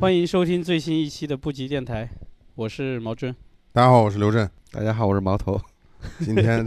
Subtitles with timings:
[0.00, 2.08] 欢迎收听最新一期的布吉电台，
[2.54, 3.34] 我是毛军。
[3.72, 4.48] 大家好，我是刘震。
[4.70, 5.60] 大家好，我是毛头。
[6.20, 6.64] 今天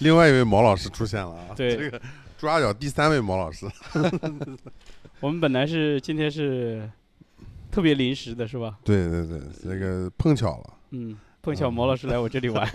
[0.00, 1.98] 另外一位毛老师出现了啊，对这个
[2.36, 3.66] 朱家角第三位毛老师，
[5.20, 6.86] 我们本来是今天是
[7.70, 8.78] 特别临时的，是吧？
[8.84, 12.68] 对对对，这个碰巧了，嗯，碰巧毛老师来我这里玩，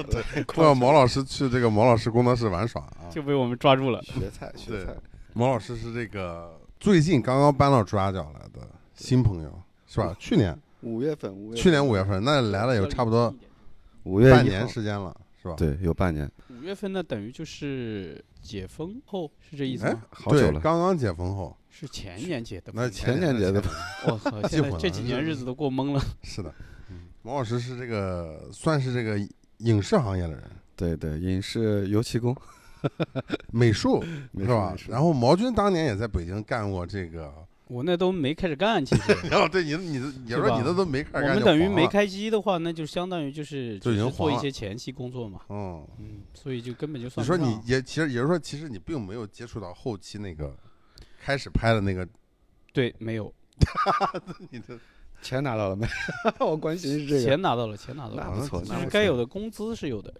[0.48, 3.05] 碰巧毛老师去这个毛老师工作室玩耍啊。
[3.12, 4.02] 就被我们抓住了。
[4.02, 4.95] 学菜，学菜。
[5.34, 8.67] 毛老师是这个最近刚刚搬到朱家角来的
[8.98, 10.16] 新朋友，是吧？
[10.20, 13.34] 去年，五月份，五月去年五月份，那来了有差不多
[14.04, 15.56] 五月半年时间了，是吧？
[15.56, 20.60] 对，有半年，五月份呢，等于就是解封后，是这意思哎吗？，对，好久了。
[20.60, 22.82] 刚刚解封后，是前年解的吧。
[22.82, 23.70] 那前年解的吧
[24.08, 26.02] 我靠， 现在这几年日子都过懵了。
[26.23, 26.54] 是的，
[26.90, 29.20] 嗯毛老师是这个算是这个
[29.58, 30.44] 影视行业的人，
[30.76, 32.36] 对对，影视油漆工，
[33.52, 34.02] 美术
[34.38, 37.34] 是吧然后毛军当年也在北京干过这个，
[37.68, 45.42] 我那都没开始干，其实 然后对你你的你说你的都没开始干，我们等于没开机的话，那就相当于就是就已经只是做一些前期工作嘛。
[45.50, 45.86] 嗯。
[46.00, 47.54] 嗯，所以就根本就你说算不上。
[47.54, 50.56] 你也其实也就是说，其实你并没有接触到后期那个
[51.20, 52.08] 开始拍的那个，
[52.73, 53.34] 对没有
[54.50, 54.80] 你的
[55.22, 55.86] 钱拿到了没？
[56.40, 57.23] 我关心是这个。
[57.23, 58.32] 钱拿到了，钱拿到了。
[58.32, 60.14] 不错，就是该有的工资是有的。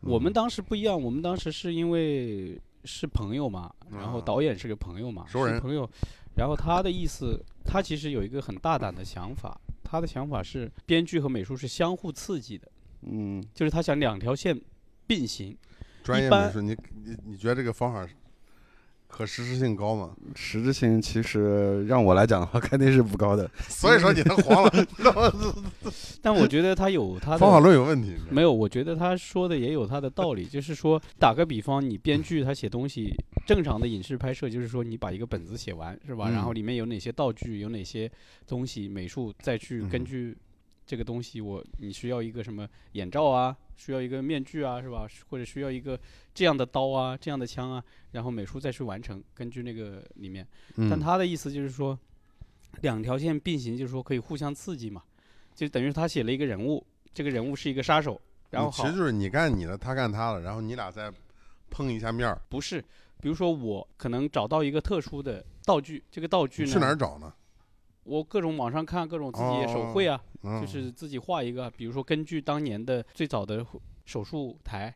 [0.00, 5.88] 我们嗯当时不一样，我们当时是因为是朋友嘛，然后啊导演是个朋友嘛，熟人是朋友，
[6.36, 12.70] 然后他的意思，他其实有一个很大胆的想法，他的想法是编剧和美术是相互刺激的，
[13.02, 14.58] 嗯，就是他想两条线
[15.06, 15.56] 并行。
[16.02, 18.14] 专业美术，你你你觉得这个方法是
[19.14, 20.10] 可实施性高吗？
[20.34, 23.48] 实质性其实让我来讲的话， 肯定是不高的。
[23.68, 24.86] 所以说你能黄了，
[26.22, 27.58] 但我觉得他有他的方法。
[27.60, 28.16] 论有问题。
[28.30, 33.14] 没有，我觉得他说的也有他的道理，就是说，打个比方，你编剧他写东西，
[33.46, 36.30] 正常的影视拍摄就是说，你把一个本子写完，是吧？
[36.30, 38.10] 然后嗯里面有哪些道具，有哪些
[38.46, 40.36] 东西，美术再去根嗯据
[40.86, 45.06] 这个东西，我你需要一个什么眼罩啊，需要一个面具啊，是吧？
[45.28, 45.98] 或者需要一个
[46.34, 50.46] 这样的刀啊，这样的枪啊，然后美术再去完成，根据那个里面。
[50.76, 51.98] 但嗯，他的意思就是说，
[52.80, 55.02] 两条线并行，就是说可以互相刺激嘛，
[55.54, 58.20] 就等于他写了一个人物，这个人物是一个杀手，
[58.50, 61.12] 然后好其实就是你干你的，他干他的，然后你俩再
[61.70, 62.40] 碰一下面儿。
[62.48, 62.82] 不是，
[63.20, 67.32] 比如说我可能找到一个特殊的道具，这个道具呢，去哪儿找呢？
[68.04, 73.64] 我各种网上看，各种自己手绘啊，嗯，就是自己画一个，比如说根据当年的最早的
[74.04, 74.92] 手术台，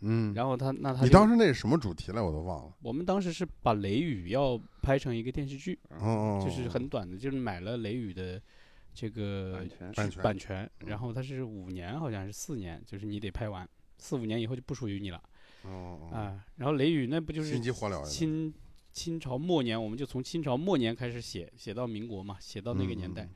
[0.00, 2.20] 嗯，然后他那他你当时那是什么主题来？
[2.20, 2.72] 我都忘了。
[2.82, 8.40] 我们当时是把雷雨要拍成一个电视剧，哦，就是很短的，就是买了雷雨的
[8.94, 13.68] 这个版权版权版权，然后它是五年，好像是四年，就是你得拍完，
[13.98, 15.22] 四五年以后就不属于你了
[15.64, 16.44] 哦，哦啊。
[16.56, 18.04] 然后雷雨那不就是心急火燎。
[18.04, 18.52] 清
[18.92, 23.24] 清朝末年，我们就从清朝末年开始写，写到民国嘛，写到那个年代。
[23.24, 23.30] 嗯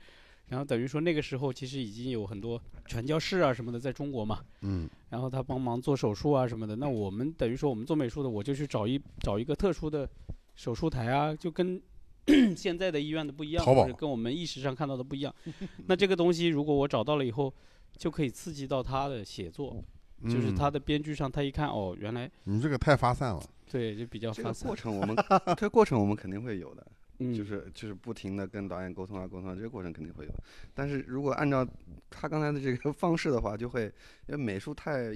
[0.48, 6.76] 然后等于说那个时候其实已经有很多传教士啊什么的在中国嘛，嗯，然后他帮忙做手术啊什么的。
[6.76, 10.08] 那我们等于说我们做美术的，我就去找一找一个特殊的
[10.54, 11.80] 手术台啊，就跟
[12.56, 15.34] 现在的医院的不一样，淘宝或者跟我们意识上看到的不一样。
[15.86, 17.52] 那这个东西如果我找到了以后，
[17.96, 19.82] 就可以刺激到他的写作，
[20.24, 23.42] 就是嗯他的编剧上他一看哦，原来你这个太发散了。
[23.70, 25.16] 对就比较发散个过，程我们
[25.56, 26.86] 这个过程我们肯定会有的，
[27.18, 30.32] 嗯，就是就是不停的跟导演沟通啊沟通啊，这个过程肯定会有。
[30.74, 31.66] 但是如果按照
[32.10, 33.84] 他刚才的这个 方式的话，就会
[34.28, 35.14] 因为美术太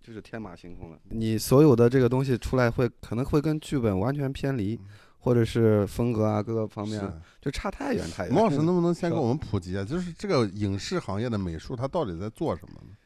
[0.00, 4.78] 就是天马行空了，你所有的这个东西出来会可能会跟剧本完全偏离，
[5.18, 8.34] 或者是风格啊各个方面啊就差太远太远。
[8.34, 12.96] 毛老师能不能先给我们普及一下，就是这个影视行业的美术，它到底在做什么呢？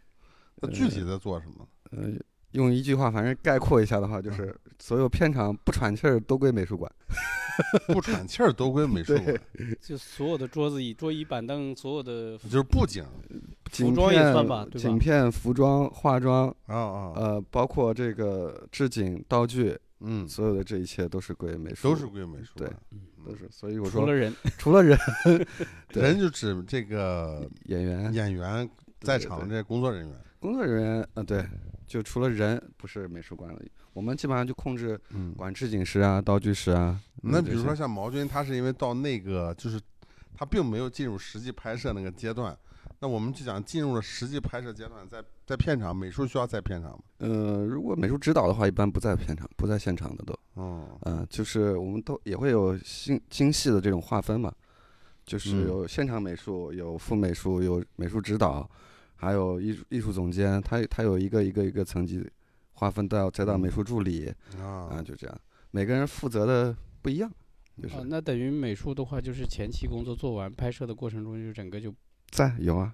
[0.61, 1.67] 它具体在做什么？
[1.91, 2.13] 呃，
[2.53, 6.91] 用一句话反正概括一下的话，就是所有片场不喘气儿都归美术馆。
[7.89, 9.39] 不喘气儿都归美术馆，
[9.81, 13.05] 就所有的桌子椅、桌椅板凳，所有的就是布景。
[13.71, 14.89] 景装也片算吧对吧？
[14.89, 22.79] 景片、服装、化妆，啊啊，呃，包括这个置景、道具，嗯，所有的这一切都是归美术，都是归美术对馆。
[22.93, 23.01] 嗯。
[23.25, 23.49] 都是。
[23.51, 24.99] 所以我说，除了人， 除了人。
[25.93, 28.69] 人就指这个演员、演员
[29.01, 30.17] 在对对场的这些工作人员。
[30.41, 31.45] 工作人员，呃，对，
[31.93, 33.61] 就除了人不是美术馆了，
[33.93, 36.99] 我们基本上就控制嗯，管置景师啊、道具师啊。
[37.23, 39.79] 那比如说像毛军，他是因为到那个就是
[40.35, 42.57] 他并没有进入实际拍摄那个阶段，
[43.01, 46.99] 那我们就讲进入了实际拍摄阶段，在在片场，美术需要在片场吗？
[47.19, 50.35] 呃，如果美术指导的话，一般不在片场，不在现场的都。
[50.55, 54.51] 哦，嗯，就是我们都也会有精精细的这种划分嘛，
[55.27, 58.67] 就是嗯有现场美术，有副美术，有美术指导，
[59.23, 62.29] 还有艺术艺术总监，他他有一个一个一个层级
[62.73, 64.91] 划分到再到美术助理啊。
[64.91, 65.41] 啊，就这样，
[65.71, 67.31] 每个人负责的不一样。
[67.81, 67.95] 就是。
[67.95, 71.95] 啊，那等于美术的话，就是前期工作做完，拍摄的过程中就整个就
[72.31, 72.93] 在有啊，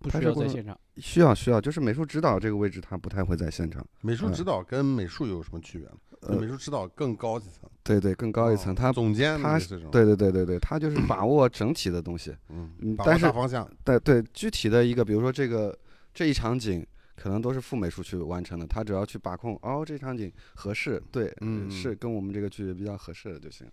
[0.00, 0.76] 不需要在现场。
[0.96, 4.32] 需要需要，就是美术指导这个位置他不太会在现场，美术嗯。
[4.32, 5.88] 指导跟美术有什么区别
[6.28, 15.76] 美术指导更高一层，对对，更高一层，哦他总监他是这种，对对对对对，他就是把握整体的东西，嗯但是大方向，对对，具体的一个，比如说这个
[16.12, 16.84] 这一场景，
[17.16, 23.66] 可能都是副美术去完成的，他只要去把控，哦，这场景合适，对，嗯是跟我们这个剧比较合适的就行，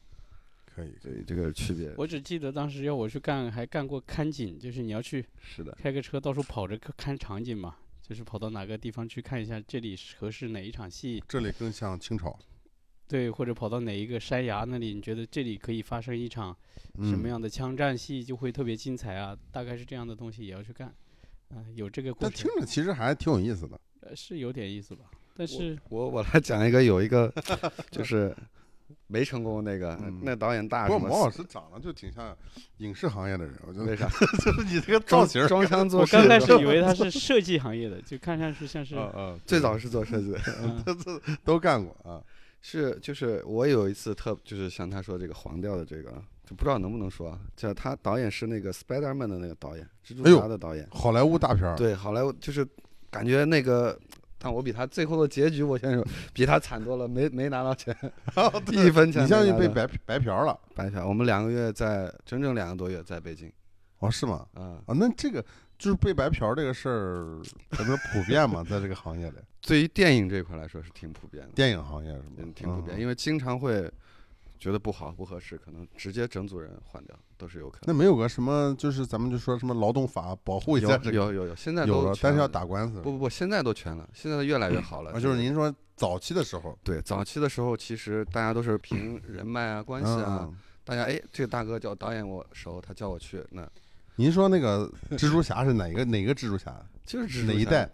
[0.75, 0.93] 可以。
[1.01, 7.75] 对，这个区别我只记得当时要我去干，还干过看景，就是你要去是的，开个车到处跑着看场景嘛，
[8.07, 12.37] 就是跑到哪个地方去看一下这里合适哪一场戏，这里更像清朝，
[13.07, 16.55] 对，或者跑到哪一个山崖那里，你觉得这里可以发生一场
[16.97, 17.29] 什么嗯？
[17.29, 20.87] 样的枪战戏，就会特别精彩啊，大概是这样的东西也要去干，
[21.49, 23.81] 啊、有这个过但听，着其实还挺有意思的。
[24.01, 25.05] 呃，是有点意思吧，
[25.35, 27.33] 但是我我来讲一个，有一个
[27.89, 28.35] 就是
[29.07, 32.35] 没成功那个，嗯那导演大不过什么毛老师长得就挺像
[32.77, 34.07] 影视行业的人，我觉得为啥？
[34.43, 36.15] 就是你这个造型儿，装腔作势。
[36.15, 40.83] 我刚开始以为他是设计行业的，就看上去像是， 嗯嗯，最早是做设计的，嗯
[41.43, 42.21] 都干过啊。
[42.67, 46.09] 是就是我有一次特就是像他说这个黄调的这个，
[46.49, 50.87] 就不知道能不能说啊，叫他导演是那个 Spider-Man 的那个导演，蜘蛛侠的导演。
[50.89, 52.67] 好莱坞大片儿，对，好莱坞就是
[53.11, 53.95] 感觉那个，
[54.45, 57.95] 但我比他最后的结局，我先说比他惨多了，没没拿到钱
[58.71, 60.55] 一分钱你相当于被白白嫖了。
[60.75, 61.07] 白嫖。
[61.07, 63.51] 我们两个月在整整两个多月在北京
[63.97, 64.45] 哦，是吗？
[64.53, 65.43] 啊，啊，那这个
[65.79, 72.53] 就是被白嫖这个事儿，怎么普遍嘛，在这个行业里， 对于电影这一块来说是挺普遍的，电影行业是吗嗯，？
[72.53, 73.91] 挺普遍，嗯因为经常会
[74.65, 77.83] 觉得不好不合适，可能直接整组人换掉都是有可能。
[77.85, 82.99] 那没有个什么，就是咱们就说什么劳动法保护一下这个，有有有，现在有了，都但是要打官司。
[82.99, 85.11] 不不不，现在都全了，现在越来越好了。
[85.11, 93.69] 啊，就是您说早期的时候，对早期的时候，其实大家都是凭人脉啊、关系啊，嗯，大家哎，这个大哥叫导演我熟，他叫我去，那
[94.17, 96.83] 您说那个蜘蛛侠是哪个哪个蜘蛛侠？
[97.05, 97.87] 就是哪一代？？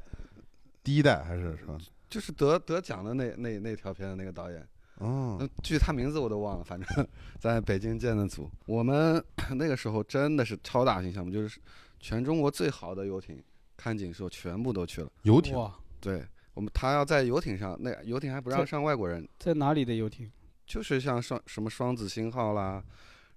[0.85, 1.77] 第一代还是什么？
[2.09, 4.65] 就是得得奖的那那那条片的那个导演，
[4.97, 7.07] 哦那，具体他名字我都忘了，反正
[7.39, 8.49] 在北京建的组。
[8.65, 9.23] 我们
[9.55, 11.59] 那个时候真的是超大型项目，就是
[11.99, 13.41] 全中国最好的游艇
[13.75, 15.09] 看景时候全部都去了。
[15.23, 15.55] 游艇，
[15.99, 16.23] 对
[16.53, 20.31] 我们，他要在游艇上，那游艇还不让上外国人，在哪里的游艇？
[20.67, 22.83] 就是像双什么双子星号啦，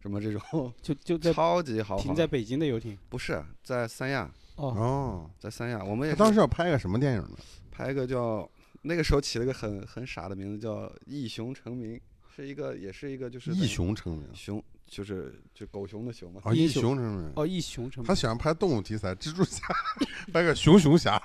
[0.01, 2.03] 什么这种就就 在超级豪华。
[2.03, 2.99] 停在北京的游艇。
[3.09, 7.37] 不是在三亚，哦，哦，在三亚，我们也他当时要拍个什么电影呢？
[7.73, 8.49] 拍一个叫
[8.85, 11.97] 那个时候起了个很很傻的名字，叫《一熊成名》，
[12.35, 16.41] 是一个也是一个就是一那雄成名熊，就是就狗熊的熊嘛。
[16.45, 17.33] 啊，一英雄雄成名。
[17.35, 19.67] 哦，一雄成名他喜欢拍动物题材，蜘蛛侠
[20.33, 21.19] 拍个熊熊侠，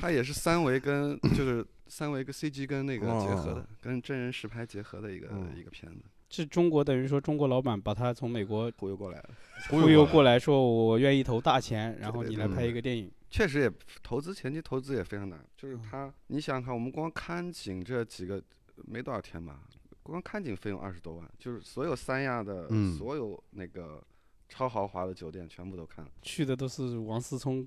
[0.00, 9.30] 他也是三维跟就是三维跟 CG 跟那个结合哦的，跟真人实拍结合的一个嗯一个片子，是中国等于说中国老板把他从美国忽悠过来了。
[9.68, 13.10] 忽悠过来说，我愿意投大钱，然后你来拍一个电影。
[13.30, 13.72] 确实也
[14.02, 18.42] 投资前期投资也非常难，就是嗯他，你想想看，我们光看景这几个
[18.86, 19.60] 没多少天吧，
[20.02, 24.02] 光看景费用二十多万，就是所有三亚的嗯所有那个
[24.48, 26.10] 超豪华的酒店全部都看了。
[26.22, 27.64] 去的都是王思聪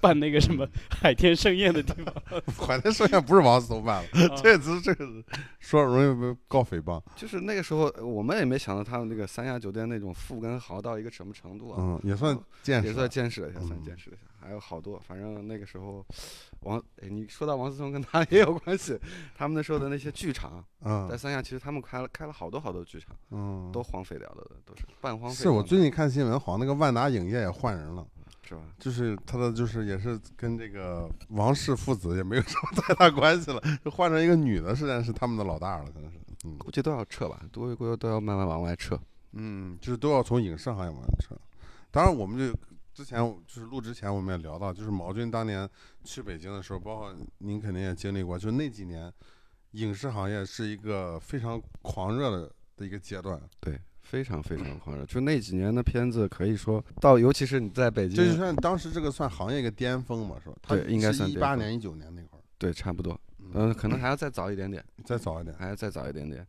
[0.00, 2.12] 办那个什么 海天盛宴的地方。
[2.66, 5.22] 海天盛宴不是王思聪办了，啊 这次这个
[5.60, 7.00] 说容易被告诽谤。
[7.14, 12.92] 就是那个时候，呃我们也没想到他们那个三亚酒店那种富跟豪到一个什么程度啊，嗯，也算见识也。
[12.92, 14.26] 算见识了一下，算嗯见识了一下。
[14.46, 16.06] 还有好多，反正那个时候，
[16.60, 18.96] 王，哎，你说到王思聪跟他 也有关系，
[19.34, 25.36] 他们那时候的那些剧场，在嗯三亚其实他们开了开了好多好多剧场，嗯，都荒废掉了的，都是半荒废。
[25.36, 28.06] 是我最近看新闻，好像那个万达影业也换人了，
[28.42, 28.62] 是吧？
[28.78, 36.18] 就是他的就是也是跟这个王氏父子也没有什么太大关系了，就换成一个女的，实际上是他们的老大了，可能是。
[36.44, 38.96] 嗯估计都要撤吧，都估计都要慢慢往外撤。
[39.32, 41.34] 嗯，就是都要从影视行业往外撤。
[41.90, 42.56] 当然，我们就
[42.96, 45.68] 之前就是录之前我们也聊到，就是毛军当年
[46.02, 49.12] 去北京的时候，包括您肯定也经历过，就那几年，
[49.72, 53.38] 影视行业是一个非常狂热的的一个阶段。
[53.60, 55.04] 对，非常非常狂热。
[55.04, 60.56] 就那几年的片子，可以说到，尤其是你在北京，这就算当时这个算行业一个巅峰嘛，是吧？
[60.66, 63.20] 对应该算一八年、一九年那会儿，对，差不多。
[63.38, 65.54] 嗯，嗯，可能还要再早一点点，再早一点。
[65.58, 66.46] 还要再早一点点。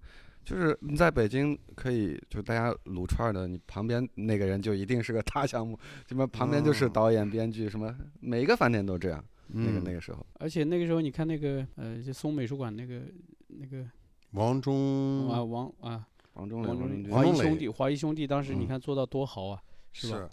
[0.47, 5.77] 就是你在北京可以，就大家撸串儿的，你旁边那个人就一定是个大项目，
[6.07, 9.21] 什么旁边就是哦导演、编剧，什么每一个饭店都这样。
[9.49, 13.01] 那个嗯那个时候，而且那个时候你看那个呃，就松美术馆那个
[13.47, 13.85] 那个
[14.31, 19.61] 王中啊王啊王中磊、王中王中军华谊兄弟，华谊兄弟当时你嗯看做到多豪啊，
[19.91, 20.17] 是吧？
[20.17, 20.29] 是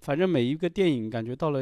[0.00, 1.60] 反正每一个电影感觉到了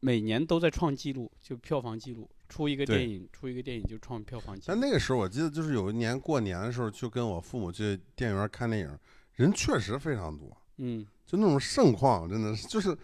[0.00, 4.78] 每年都在创纪录，就票房纪录，出一个电影出一个电影就创票房纪但。
[4.80, 8.98] 那个时候我记得就是有一年过年的时候，就跟我父母去电影院看电影，
[9.34, 12.96] 人确实非常多，嗯，就那种盛况，真的是就是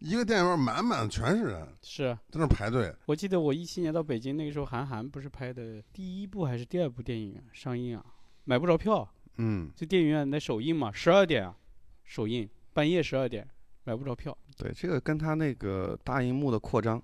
[0.00, 2.20] 一个电影院满满全是人是啊。
[2.30, 2.94] 在那排队。
[3.06, 8.04] 我记得我一七年到北京那个时候，韩寒不是拍的第一部还是第二部电影啊上映啊，
[8.44, 11.56] 买不着票，嗯，就电影院那首映嘛，十二点啊，
[12.04, 13.48] 首映，半夜十二点
[13.84, 14.36] 买不着票。
[14.56, 17.02] 对，这个跟他那个大荧幕的扩张，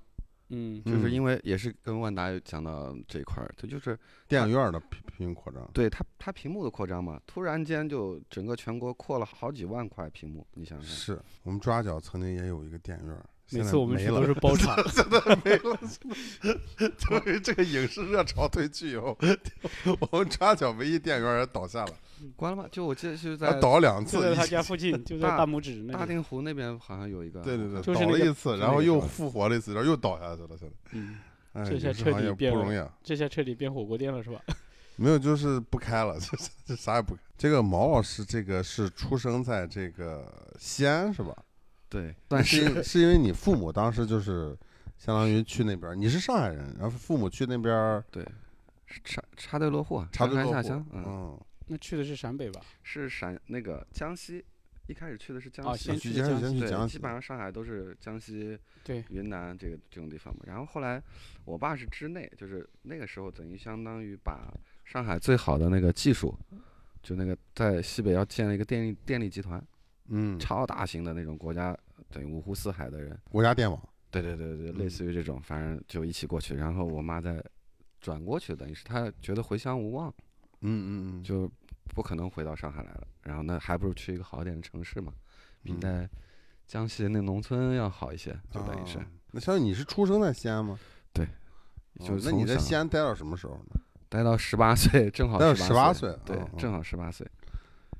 [0.48, 3.98] 嗯，就是嗯因为也是跟万达有讲到这一块儿，它就是
[4.28, 5.68] 电影院的屏屏扩张。
[5.72, 14.76] 对它它屏幕的扩张嘛，突然间就整个全国扩了好几万块屏幕，你想想，是我们抓角曾经也有一个电影院，现在每次我们没了去都是包场。
[15.44, 15.78] 没了。
[16.98, 19.16] 就是这个影视热潮退去以后，
[20.10, 21.92] 我们抓角唯一电影院也倒下了，
[22.37, 22.68] 关了吗？
[22.70, 24.23] 就我记得是在倒了两次就。
[24.23, 25.87] 在他家附近， 就在大大拇指。
[25.88, 30.49] 大定湖那边好像有一个，对对对，就是那个倒了一次，然后又复活了一次，然后又倒下去了。
[30.58, 31.18] 现在，嗯，
[31.52, 32.92] 哎，这下彻底变不容易啊。
[33.02, 34.40] 这下彻底变火锅店了是吧？
[34.96, 37.20] 没有，就是不开了，就 是这啥也不开。
[37.37, 40.26] 这个毛老师，这个是出生在这个
[40.58, 41.37] 西安是吧？
[41.88, 44.56] 对，但但是是因为你父母当时就是
[44.99, 48.26] 相当于去那边儿，你是上海人，然后父母去那边儿对，
[49.04, 52.61] 插插队落户啊，插队落户下乡，，嗯，嗯，那去的是陕北吧？
[52.82, 54.44] 是陕那个江西，
[54.87, 56.42] 一开始去的是江啊，西，先去江西江西。
[56.42, 60.40] 对，先去江西基本上上海都是江西、对，云南这个这种地方嘛。
[60.46, 61.02] 然后后来
[61.44, 64.52] 我爸是支内，就是那个时候等于相当于把
[64.85, 66.37] 上海最好的那个技术，
[67.02, 69.64] 就那个在西北要建了一个电力电力集团，
[70.08, 71.76] 嗯，超大型的那种国家，
[72.11, 73.18] 等于五湖四海的人。
[73.28, 73.80] 国家电网，
[74.11, 76.54] 对对对对，类似于这种，反正就一起过去。
[76.54, 77.42] 然后我妈再
[78.00, 80.14] 转过去，等于是她觉得回乡无望，
[80.60, 81.50] 嗯嗯嗯，就
[81.94, 83.06] 不可能回到上海来了。
[83.22, 85.12] 然后那还不如去一个好一点的城市嘛，
[85.62, 86.10] 比嗯在
[86.66, 88.98] 江西那农村要好一些，就等于是。
[88.98, 90.78] 啊那相当于你是出生在西安吗？
[91.12, 91.26] 对
[91.98, 93.80] 哦，就是那你在西安待到什么时候呢？
[94.08, 97.26] 待到十八岁，正好待到十18岁，对正好十八岁。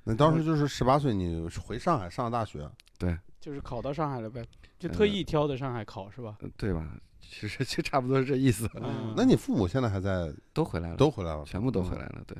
[0.05, 4.43] 那当时就是十八岁，你回上海上了大学，对就是考到上海了呗，
[4.79, 6.37] 就呃特意挑的上海考是吧？
[6.41, 6.97] 呃对吧？
[7.31, 12.37] 其实就差不多是这意思，嗯，那你父母现在还在，都回来了，都回来了，全部都回嗯来了，对，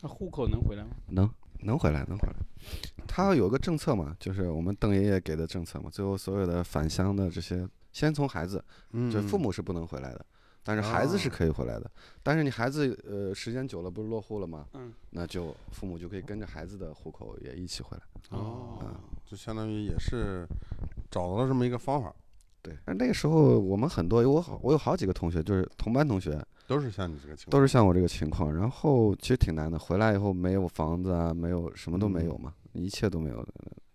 [0.00, 0.90] 那户口能回来吗？
[1.08, 2.34] 能能回来，能回来。
[3.06, 10.26] 他有个政策嘛，就是我们邓爷爷给的政策嘛，最后所有的返乡的这些，先从孩子，嗯，就父母是不能回来的，
[10.64, 11.90] 但是孩子是哦可以回来的。
[12.22, 14.66] 但是你孩子呃时间久了不是落户了吗？
[14.72, 18.02] 嗯，那就父母就可以跟着孩子的户口也一起回来。
[18.30, 20.46] 哦嗯，就相当于也是
[21.10, 22.12] 找到了这么一个方法，
[22.64, 28.56] 对，但那个时候我们很多，我好我有好几个同学，就是同班同学，都是像你这个情况，都是像我这个情况。
[28.56, 33.46] 然后其实挺难的，回来以后没有房子啊，没有什么都没有嘛，一切都没有，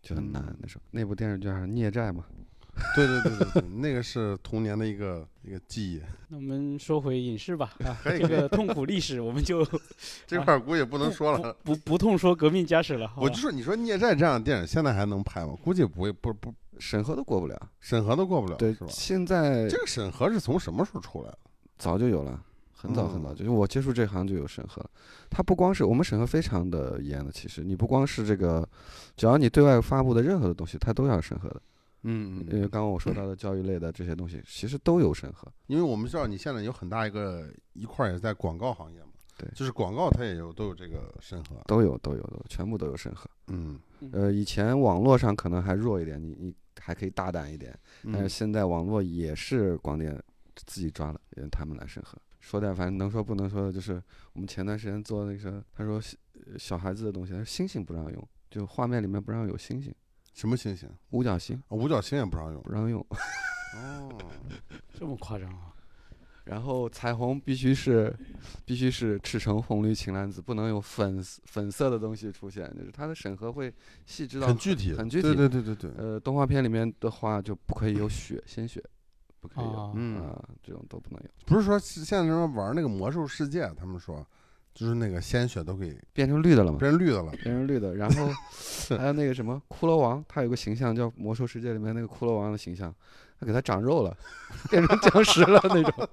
[0.03, 0.55] 就很难嗯。
[0.61, 2.25] 那时候那部电视剧还是《孽债》嘛，
[2.95, 6.01] 对对对对对，那个是童年的一个一个记忆。
[6.29, 9.65] 那我们说回影视吧， 啊，这个痛苦历史我们就
[10.27, 11.53] 这块儿估计也不能说了。
[11.63, 13.07] 不不痛说革命家史了。
[13.07, 15.55] 好我就说，你说《孽债》这样的电影现在还能拍吗？
[15.63, 17.69] 估计不会，不不审核都过不了。
[17.79, 18.87] 审核都过不了，对是，吧？
[18.89, 21.39] 现在这个审核是从什么时候出来的？
[21.77, 22.43] 早就有了，
[22.73, 24.89] 很早很早，嗯就是我接触这行就有审核了。
[25.29, 28.67] 它不光是我们审核非常的严的，其实你不光是这个，
[29.15, 31.61] 只要你对外发布的任何的东西，它都要审核的。
[32.03, 35.51] 嗯因为刚刚我说到的教育类的这些东西，其实都有审核。
[35.67, 39.07] 因为我们知道你现在有很大一个一块儿也在广告行业嘛，
[39.37, 41.57] 对就是广告它也有都有这个审核。
[41.67, 43.29] 都有，都有，都有，全部都有审核。
[43.47, 43.77] 嗯，
[44.13, 46.55] 呃，以前网络上可能还弱一点，你你
[46.89, 47.71] 还可以大胆一点，
[48.05, 50.11] 但是嗯现在网络也是广电
[50.55, 52.17] 自己抓了，也让他们来审核。
[52.39, 54.01] 说点反正能说不能说的，就是
[54.33, 56.01] 我们前段时间做那个，他说
[56.57, 59.93] 小孩子的东西，他说星星不让用，就画面里面不让有星星，
[60.33, 60.89] 什么星星？
[61.11, 62.59] 五角星啊五角星也不让用。
[62.63, 62.99] 不让用，
[63.77, 64.09] 哦，
[64.97, 65.71] 这么夸张啊？
[66.49, 68.13] 然后彩虹必须是
[68.65, 73.71] 必须是赤橙红绿青蓝紫，不能有粉色粉色的东西出现，就是它的审核会
[74.05, 75.91] 细致到很具体，很具体对对对对对。
[75.95, 78.83] 呃，动画片里面的话就不可以有血，鲜血，
[79.39, 84.25] 不可以有，啊嗯啊，这种都不能有，不是说现在什么玩那个魔兽世界，他们说
[84.73, 87.31] 就是那个鲜血都给变成绿的了嘛，变成绿的了。
[87.31, 87.95] 变成绿的。
[87.95, 88.27] 然后
[88.97, 92.93] 还有那个什么骷髅王，他有个形象叫魔兽世界里面那个骷髅王的形象，
[93.39, 94.17] 他给他长肉了，
[94.69, 96.09] 变成僵尸了那种，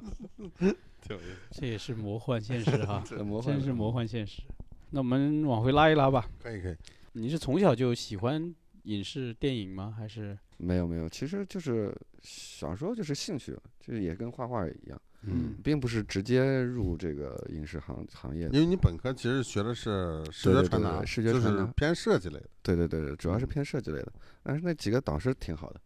[1.53, 3.55] 这也是魔幻现实哈，很魔幻。
[3.55, 4.43] 真是魔幻现实。
[4.91, 6.29] 那我们往回拉一拉吧。
[6.43, 6.77] 可以可以，
[7.13, 8.53] 你是从小就喜欢
[8.85, 9.95] 影视电影吗？
[9.97, 18.55] 还是没有没有，其实就是小时候就是兴趣，就是也跟画画一样，嗯，并不是直接入这个影视行行业的。
[18.55, 22.49] 因为你本科其实学的是视觉传达，视觉传达偏设计类的。
[22.63, 24.13] 对对对对，主要是偏设计类的。
[24.43, 25.81] 但是那几个导师挺好的，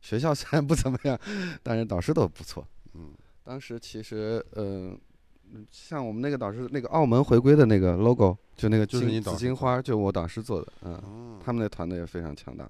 [0.00, 1.18] 学校虽然不怎么样，
[1.62, 2.66] 但是导师都不错。
[2.94, 3.12] 嗯
[3.42, 4.96] 当时其实，呃，
[5.70, 12.66] 像我们那个导师那个澳门回归的那个 logo，就那个就是紫荆花，就我导师做的，嗯，哦他们那团队也非常强大。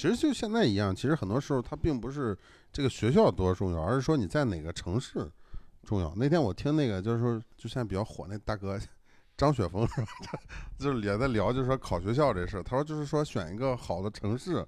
[0.00, 2.36] 其实就现在一样，其实很多时候它并不是
[2.72, 5.30] 这个学校多重要，而是说你在哪个城市
[5.84, 6.10] 重要。
[6.16, 8.80] 那天我听那个就是说，就现在比较火那大哥
[9.36, 10.08] 张雪峰是吧？
[10.78, 12.62] 就是也在聊，就是说考学校这事儿。
[12.62, 14.66] 他说就是说选一个好的城市，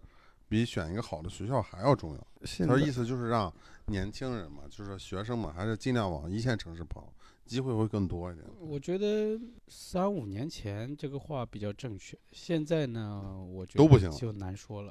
[0.48, 2.26] 比选一个好的学校还要重要。
[2.66, 3.50] 他说意思就是让
[3.86, 7.10] 年轻人嘛，就是说学生嘛，还是尽量往一线城市跑，
[7.52, 8.47] 机会会更多一点。
[8.59, 14.90] 我觉得三五年前这个话比较正确，现在呢，我觉都不行了得就难说了。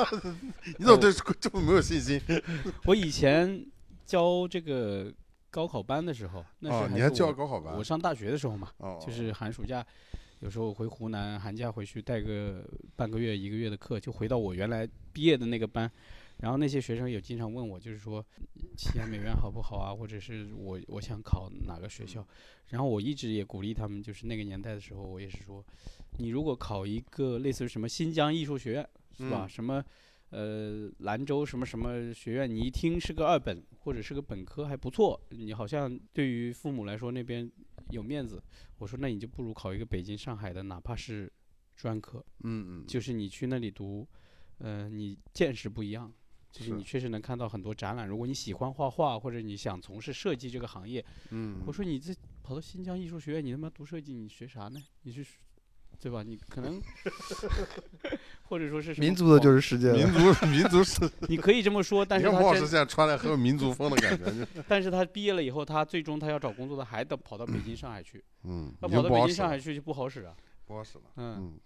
[0.78, 2.18] 你怎么对这么没有信心？
[2.86, 3.66] 我以前
[4.06, 5.12] 教这个
[5.50, 7.84] 高考班的时候，那哦，你还教高考班我？
[7.84, 9.84] 上大学的时候嘛，哦，就是寒暑假，
[10.40, 12.64] 有时候回湖南，寒假回去带个
[12.96, 15.90] 半个月、一个月的课，就回到我原来毕业的那个班。
[16.42, 18.24] 然后那些学生也经常问我，就是说
[18.76, 22.26] 西安美院好不好啊，或者是我我想考哪个学校。
[22.68, 25.64] 然后我一直也鼓励他们，就是那个年代的时候，我也是说，
[26.18, 29.46] 你如果考一个类似于什么新疆艺术学院，是吧？
[29.46, 29.84] 嗯什么
[30.30, 37.48] 呃兰州什么什么学院，你一听是个二本或者是个本科还不错，你好像对于父母来说那边
[37.90, 38.42] 有面子。
[38.78, 41.32] 我说那你就不如考一个北京、上海的，哪怕是
[41.76, 44.04] 专科，嗯嗯，就是你去那里读，
[44.58, 46.12] 呃，你见识不一样。
[46.52, 48.06] 就是是你确实能看到很多展览。
[48.06, 54.80] 如果你喜欢画画，或者你想从事设计这个行业，嗯，我说你这跑到新疆艺术学院，你他妈读设计，你学啥呢？
[55.02, 55.24] 你是，
[55.98, 56.22] 对吧？
[56.22, 56.80] 你可能，
[58.44, 68.22] 或者说是什么民族的就是世界民，族民族是， 你可以这么说，但是他现在穿的很有民族风的感觉， 但是他毕业了以后，他最终他要找工作的还得跑到北京、上海去。
[68.44, 70.34] 嗯，跑到北京、上海去就不好使啊。
[70.66, 71.04] 不好使了。
[71.16, 71.60] 嗯，嗯，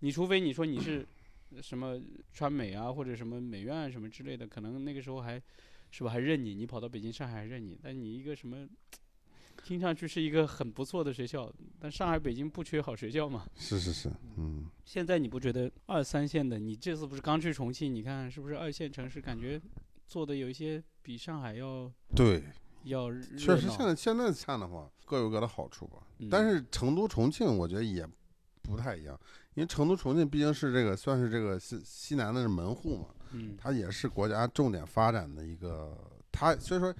[0.00, 1.06] 你除非你说你是
[1.62, 2.00] 什么
[2.32, 5.40] 川美啊，或者什么美院什么之类的，可能那个时候还
[5.90, 7.78] 是吧，还认你，你跑到北京、上海还认你。
[7.82, 8.66] 但你一个什么，
[9.64, 13.46] 听上去是一个很不错的学校，但上海、北京不缺好学校嘛。
[13.56, 17.92] 是是是，嗯，现在你不觉得二三线的，你这次不是刚去重庆？
[17.94, 19.60] 你看是不是二线城市感觉
[20.06, 22.42] 做的有一些比上海要对，
[22.84, 25.98] 要确实现在现在看的话，各有各的好处吧。
[26.18, 28.06] 嗯但是成都、重庆，我觉得也
[28.62, 29.18] 不太一样，
[29.56, 35.96] 因为成都、重庆毕竟是这个算是这个西西南的门户嘛，嗯它也是国家重点发展的一个，
[36.30, 36.94] 它所以说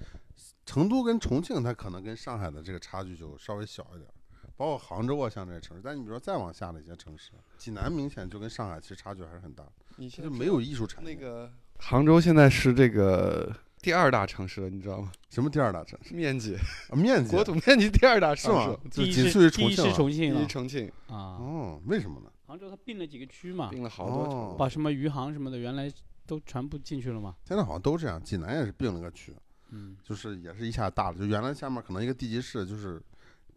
[0.65, 4.13] 成都跟重庆，它可能跟上海的这个差距就稍微小一点儿。
[4.55, 11.13] 包括杭州啊，像这些城市，但你比如说再往下的一些城市，济南明显就跟上海其实差距还是很大的，你就没有艺术产业。
[11.13, 15.11] 那个杭州现在是这个第二大城市了，你知道吗？
[15.29, 16.15] 什么第二大城市？
[16.15, 16.55] 面积，
[16.89, 18.79] 啊面积国土面积第二大是城市吗？？
[18.89, 19.93] 就仅次于第一是重庆了。
[19.93, 22.31] 重庆了第一重庆啊，哦，为什么呢？
[22.47, 25.91] 杭州它并了几个区嘛，并了好多哦城，把什么余杭什么的原来
[26.25, 27.35] 都全部进去了嘛。
[27.43, 29.35] 现在好像都这样，济南也是并了个区，
[29.71, 33.01] 嗯，就是也是一下大了，就原来下面可能一个地级市就是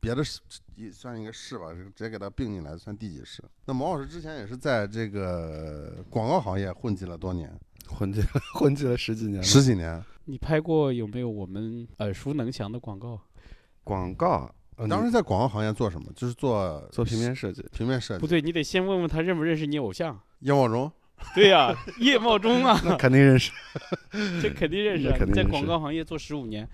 [0.01, 0.41] 别的市
[0.75, 3.45] 也算一个市吧，直接给它并进来算地级市。
[3.65, 7.49] 那毛老师之前也是在这个广告行业混迹了多年，
[7.87, 8.27] 混迹了
[8.59, 9.41] 混迹了十几年。
[9.41, 10.03] 十几年。
[10.25, 13.21] 你拍过有没有我们耳熟能详的广告？
[13.85, 16.07] 广告，呃当时在广告行业做什么？
[16.17, 18.21] 就是做做平面设计，平面设计。
[18.21, 20.19] 不对，你得先问问他认不认识你偶像。
[20.41, 20.91] 叶茂中，
[21.35, 23.53] 对呀、叶茂中啊， 那肯定认识。
[24.41, 26.67] 这肯定认识在广告行业做十五年，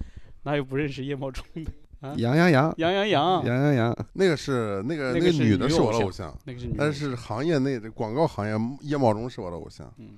[0.45, 1.71] 哪有不认识叶茂中的？
[2.01, 9.91] 啊杨洋洋，杨洋洋，杨洋洋，那个是那个那个女的是我的偶像，那个是女，但是行业内的广告行业叶茂中是我的偶像。
[9.97, 10.11] 嗯，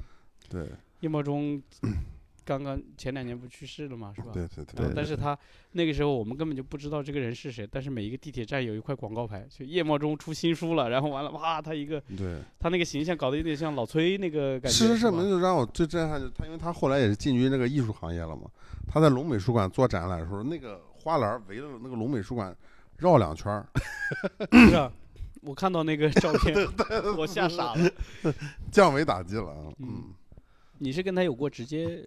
[0.51, 0.67] 对
[1.01, 1.63] 叶茂中
[2.49, 4.29] 刚刚前两年不去世了嘛，是吧？
[4.33, 5.39] 对对对，但是他
[5.73, 12.39] 那个时候我们根本就不知道这个人是谁，但是每一个地铁站有一块广告牌，就叶茂中出新书了，然后完了哇，他一个对。
[12.59, 14.79] 他那个形象搞得有点像老崔那个感觉。
[14.79, 18.45] 事实证明，就让我最震撼，就他，因为他后来也是进军这个艺术行业了嘛。
[18.91, 22.57] 他在龙美术馆做展览的时候，那个花篮围着那个龙美术馆
[22.97, 23.69] 绕两圈儿，
[24.71, 24.91] 是啊，
[25.43, 26.57] 我看到那个 照片，
[27.15, 27.91] 我吓傻了。
[28.73, 29.69] 降维打击了啊。
[29.81, 30.05] 嗯嗯，
[30.79, 32.07] 你是跟他有过直接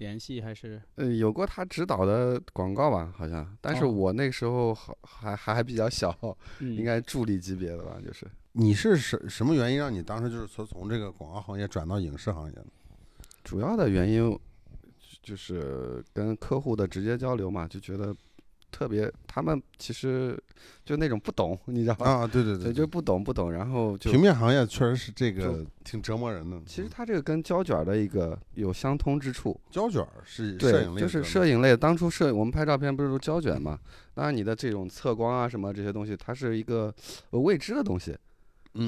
[0.00, 0.80] 联系还是？
[0.96, 6.10] 呃，有过他指导的广告吧，好像，但是哦我那个时候好还还还比较小，
[6.58, 8.26] 嗯，应该助理级别的吧，就是。
[8.52, 12.66] 你是什什么原因让你当时就是从从这个广告行业转到影视行业的？
[13.44, 14.36] 主要的原因
[15.22, 18.16] 就是跟客户的直接交流嘛，就觉得
[18.70, 20.38] 特别，他们其实
[20.84, 22.10] 就那种不懂，你知道吧？
[22.10, 26.60] 啊，对对对，对，就不懂不懂，然后就平面行业确实是这个挺折磨人的。
[26.66, 31.76] 其实它这个跟胶卷儿的一个有相通之处，胶卷儿是对摄影，类的就是摄影类。
[31.76, 33.78] 当初摄我们拍照片不是都胶卷嘛？
[34.14, 36.94] 当然你的这种测光啊什么这些东西，它是一个
[37.30, 38.16] 呃未知的东西，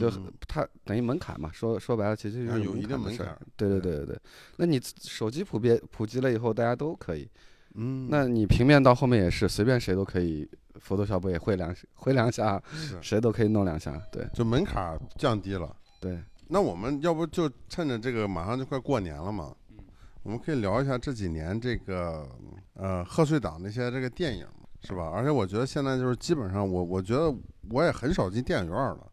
[0.00, 0.10] 就
[0.46, 1.50] 它等于门槛嘛。
[1.52, 4.18] 说说白了，其实就是啊有一定的门槛对对对对对。
[4.56, 7.28] 那你手机普遍普及了以后，大家都可以。
[7.74, 10.48] 嗯，那你平面到后面也是随便谁都可以
[10.86, 12.62] ，Photoshop 也会两 会两下，
[13.00, 14.00] 谁都可以弄两下。
[14.10, 15.74] 对就门槛儿降低了。
[16.00, 19.78] 对，那我们要不就趁着这个马上就快过年了嘛，嗯
[20.22, 22.28] 我们可以聊一下这几年这个
[22.74, 24.46] 呃贺岁档那些这个电影，
[24.82, 25.10] 是吧？
[25.12, 27.34] 而且我觉得现在就是基本上我我觉得
[27.70, 29.10] 我也很少进电影院了，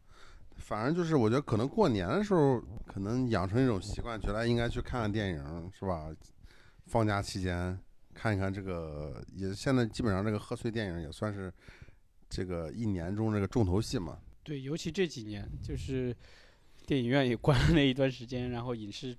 [0.57, 6.09] 反正就是我觉得可能过年的时候可能养成一种习惯，觉得应该去看看电影，是吧？
[6.85, 7.77] 放假期间
[8.21, 11.49] 看一看这个，也现在基本上这个贺岁电影也算是
[12.29, 14.19] 这个一年中这个重头戏嘛。
[14.43, 16.13] 对，尤其这几年，就是
[16.85, 19.15] 电影院也关了一段时间，然后影视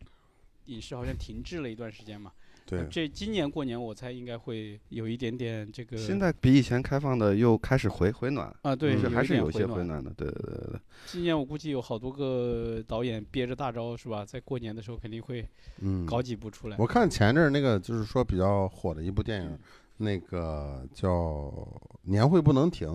[0.66, 2.30] 影视好像停滞了一段时间嘛。
[2.70, 5.98] 对，这今年过年我猜应该会有一点点这个。
[5.98, 9.50] 现在比以前开放的又开始回回暖，啊，对，嗯还是有。
[9.50, 10.11] 些回暖的。
[10.16, 14.24] 对对对对，今年我估计有好多个导演憋着大招是吧？
[14.24, 15.44] 在过年的时候肯定会
[15.80, 16.76] 嗯，搞几部出来。
[16.78, 19.59] 我看前阵儿那个就是说比较火的一部电影，
[19.96, 21.09] 那个叫
[22.04, 22.88] 《年会不能停》，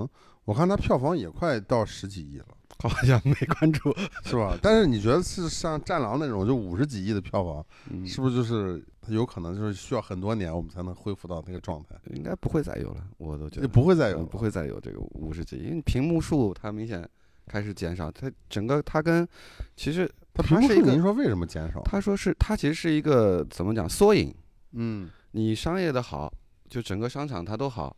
[0.46, 2.46] 我看它票房也快到十几亿了，
[2.80, 3.94] 好像没关注。
[4.24, 4.58] 是吧？
[4.62, 11.96] 但是你觉得是像《战狼》那种就五十几亿的票房，嗯，是不是就是它有可能就是需要很多年我们才能恢复到那个状态？
[12.16, 17.08] 应该不会再有了，我都觉得不会再有不会再有这个五十级，因为屏幕数它明显
[17.46, 19.28] 开始减少，它整个它跟
[19.76, 21.82] 其实它屏幕数您说为什么减少？
[21.84, 24.34] 他说是它其实是一个怎么讲缩影，
[24.72, 26.34] 嗯你商业的好，
[26.70, 27.96] 就整个商场它都好，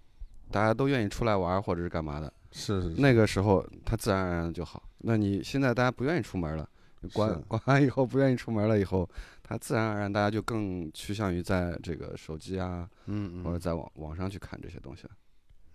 [0.51, 4.83] 大家都愿意出来玩儿或者是干嘛的，是是是，那个时候它自然而然就好。
[4.99, 6.76] 那你现在大家不愿意出门了，你
[7.13, 9.07] 关完以后不愿意出门了以后，
[9.43, 15.09] 他自然而然大家就更趋向于在这个手机啊嗯嗯或者在网网上去看这些东西了。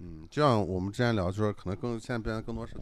[0.01, 2.75] 嗯，就像我们之前聊，就是可能更现在变得更多是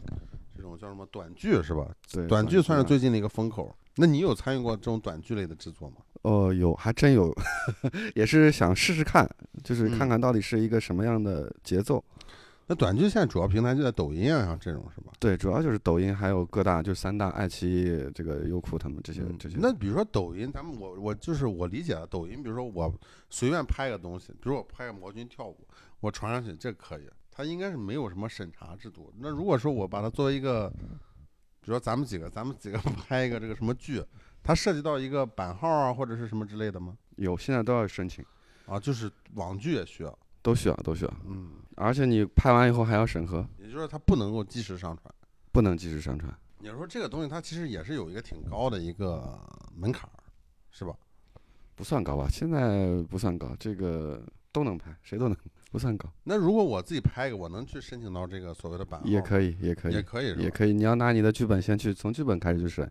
[0.55, 1.87] 这种叫什么短剧是吧？
[2.11, 3.75] 对，短剧算是啊最近的一个风口。
[3.95, 5.97] 那你有参与过这种短剧类的制作吗？
[6.23, 7.31] 哦，有还真有，
[8.15, 9.29] 也是想试试看，
[9.63, 12.03] 就是嗯看看到底是一个什么样的节奏。
[12.71, 15.11] 那短剧现在主要平台就在抖音啊，像这种是吧？
[15.19, 19.57] 对，主要就是抖音，还有各大就三大，爱奇艺、这个优酷他们这些嗯这些。
[19.59, 22.89] 那比如说抖音，咱们我我就是我理解的抖音，比如说我
[23.29, 25.67] 随便拍个东西，比如我拍个魔君跳舞，
[25.99, 29.13] 我传上去这可以，它应该是没有什么审查制度。
[29.19, 34.01] 那如果说我把它作为一个，比如说咱们几个咱们几个 拍一个这个什么剧，
[34.41, 36.95] 它涉及到一个版号啊或者是什么之类的吗？
[37.17, 38.23] 有现在都要申请，
[38.65, 45.13] 啊，就是网剧也需要，都需要都需要，嗯，而且你拍完以后还要审核，也就是说它不能够即时上传。
[45.51, 46.33] 不能及时上传。
[46.59, 49.39] 你说这个东西它其实也是有一个挺高的一个
[49.75, 50.23] 门槛儿，
[50.69, 50.93] 是吧？
[51.75, 52.27] 不算高吧？
[52.29, 55.35] 现在不算高，这个都能拍，谁都能，
[55.71, 59.05] 不算高，那如果我自己拍一个，我能去申请到这个所谓的版号？
[59.07, 60.73] 也可以，也可以，也可以，也可以。
[60.73, 62.89] 你要拿你的剧本先去，从剧本开始去审，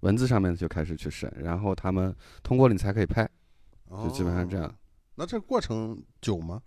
[0.00, 3.28] 文字上面就开始去审，然后他们通过了你才可以拍，
[3.88, 4.74] 就基本上这样哦。。
[5.14, 6.60] 那这过程久吗？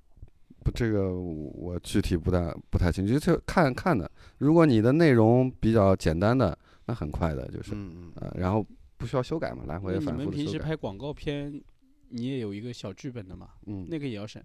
[0.63, 4.09] 不，这个我具体不太不太清楚，就看看的。
[4.37, 8.65] 如果你的内容比较简单的，那很快的，就是，嗯嗯，呃，然后
[8.97, 10.59] 不需要修改嘛，来回那你反们平时。
[10.59, 11.61] 拍广告片，
[12.09, 13.49] 你也有一个小剧本的嘛？
[13.65, 14.43] 嗯，那个也要审，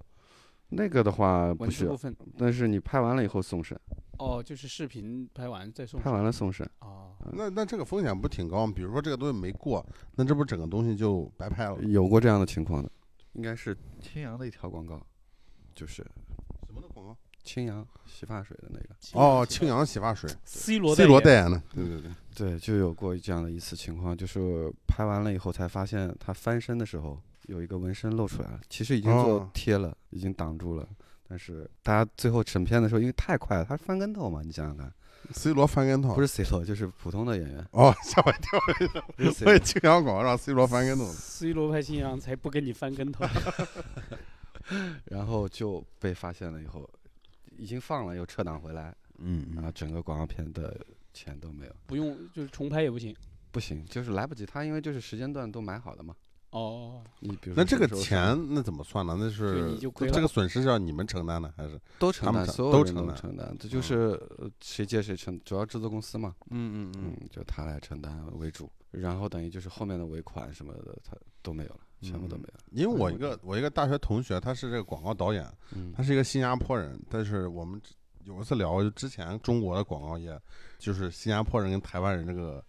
[0.70, 1.94] 那个的话不需要。
[2.38, 3.78] 但是你拍完了以后送审，
[4.18, 6.68] 哦，就是视频拍完再送拍完了送审。
[6.80, 8.72] 哦，那那这个风险不挺高吗？
[8.74, 11.78] 比如说这个东西没过，那这不整个东西就白拍了？
[11.82, 12.90] 有过这样的情况的，
[13.34, 15.04] 应该是青阳的一条广告，
[15.76, 15.96] 就是
[16.66, 17.16] 什么的广告？
[17.44, 18.88] 清扬洗发水的那个。
[19.12, 21.62] 哦，清扬洗发水，C 罗，C 罗代言言的。
[21.72, 30.88] 对对对，对，就有过这样的一次情况，就是拍完了以后才发现他翻身的时候有一个纹身露出来了，其实已经做哦贴了，已经挡住了。
[31.28, 34.92] 但是大家最后审片的时候，因为太快了，他翻跟头嘛，你想想看
[35.32, 38.60] ，C 罗翻跟头，不是 C 罗就是普通的演员，哦， 吓我一跳！
[39.16, 41.12] 不是 C 我以为罗，青阳广告让 C 罗翻跟头呢。
[41.12, 43.24] C 罗拍新阳才不跟你翻跟头。
[45.04, 46.88] 然后就被发现了以后，
[47.56, 50.78] 已经放了又撤档回来，嗯然后整个广告片的
[51.12, 53.14] 钱都没有，不用，就是重拍也不行。
[53.52, 56.14] 不行，就是来不及，他因为就是时间段都买好的嘛，
[56.50, 59.16] 哦，你比如说那这个钱那怎么算呢？
[59.18, 61.80] 那是这个损失是要你们承担的，还是？
[61.98, 63.94] 都承担，所有人都都承担，这嗯就是
[64.36, 72.64] 呃谁借谁承，主要制作公司嘛，嗯嗯嗯，就他来承担为主，然后等于就是后面的尾款什么的，他都没有了，全部都没有了。
[72.70, 77.80] 因为我一个我一个大学同学，他是这个广告导演，嗯他是一个新加坡人，但是我们
[78.24, 80.38] 有一次聊，就之前中国的广告业，
[80.78, 82.64] 就是新加坡人跟台湾人这个，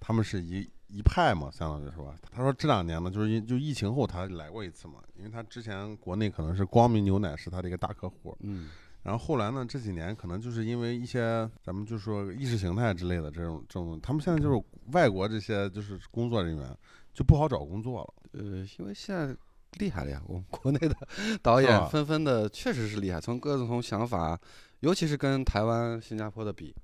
[0.00, 2.16] 他们是一一派嘛，相当于是吧？
[2.30, 8.70] 他说这两年呢，就是因就疫情后他来过一次嘛，因为他之前国内可能是光明牛奶是他的一个大客户，嗯
[9.02, 16.76] 然后后来呢，这几年可能就是因为一些咱们就说意识形态之类的这种这种，他们现在就是外国这些就是工作人员
[17.12, 18.14] 就不好找工作了。
[18.32, 19.36] 呃，因为现在
[19.78, 20.22] 厉害了呀！
[20.26, 20.94] 我们国内的
[21.42, 24.38] 导演纷纷的确实是厉害，从各种想法，
[24.80, 26.74] 尤其是跟台湾、新加坡的比，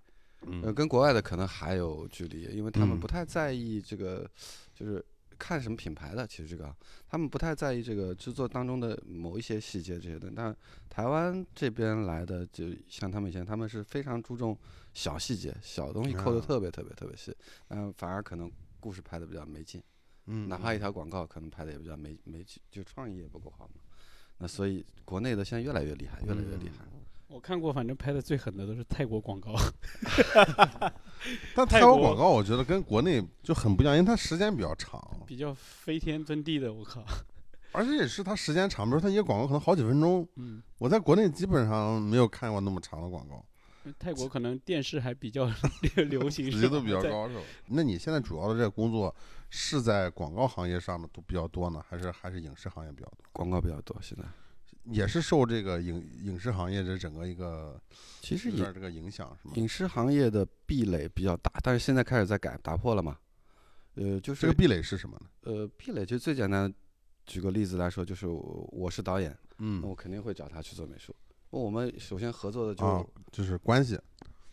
[0.41, 4.31] 呃，嗯跟国外的可能还有距离，因为他们嗯不太在意这个，
[4.75, 5.05] 就是
[5.39, 6.27] 看什么品牌的。
[6.27, 6.77] 其实这个啊，
[7.09, 10.33] 他们不太在意这个制作当中的某一些细节这些的。
[10.35, 10.55] 但
[10.89, 14.57] 台湾这边来的，就像他们以前，他们是非常注重
[14.95, 17.37] 小细节、小东西扣的啊特别特别特别细，
[17.69, 19.83] 嗯，反而可能故事拍的比较没劲。
[20.29, 23.81] 嗯，哪怕一条广告可能拍的也比较没没，就创意也不够好嘛。
[24.39, 26.85] 那所以国内的现在越来越厉害，越来越厉害。
[27.29, 29.55] 我看过，反正拍的最狠的都是泰国广告。
[31.55, 37.05] 但泰国泰国广告我觉得跟国内就很不一样，因为它时间比较长，比较飞天遁地的，我靠，
[37.73, 43.45] 而且也是它时间长，比如它一个广告可能好几分钟，嗯，我在国内基本上没有看过那么长的广告，
[43.99, 45.51] 泰国可能电视还比较
[46.09, 47.43] 流行，职是吧业度比较高是吧？
[47.67, 49.15] 那你现在主要的这个工作
[49.51, 53.19] 是在广告行业上的都比较多呢，还是还是影视行业比较多？
[53.33, 54.25] 广告比较多，现在
[54.85, 57.81] 也是受这个影影视行业的整个一个
[58.21, 59.55] 其实影这个影响是吗？
[59.57, 63.19] 影视行业的壁垒比较大，但是现在开始在改打破了嘛。
[63.95, 65.27] 呃，就是这个壁垒是什么呢？
[65.43, 66.73] 呃壁垒，就最简单，
[67.27, 71.15] 举个例子来说，就是我我是导演，嗯那我肯定会找他去做美术。
[71.51, 73.99] 我们首先合作的就、啊，就是关系，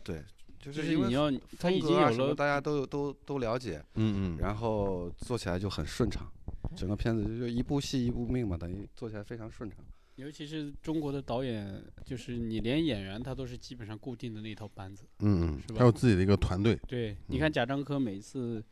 [0.02, 0.24] 对，
[0.66, 6.28] 就就是是因为你要，他已风格啊什么经有了，大家都都都了解，嗯嗯，然后做起来就很顺畅，
[6.76, 9.84] 整个片子就一部戏一部命嘛，等于做起来非常顺畅。
[10.16, 15.04] 尤其是中国的导演，就是你连演员他都是基本上固定的那套班子。
[15.20, 18.64] 嗯嗯，是吧还有自己的一个团队，对，你看贾樟柯每一次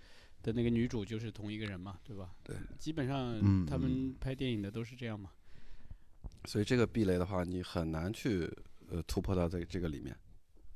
[0.43, 2.31] 的那个女主就是同一个人嘛，对吧？
[2.43, 5.31] 对，基本上嗯他们拍电影的都是这样嘛。
[6.47, 8.51] 所以这个壁垒的话，你很难去
[8.91, 10.17] 呃突破到这个这个里面，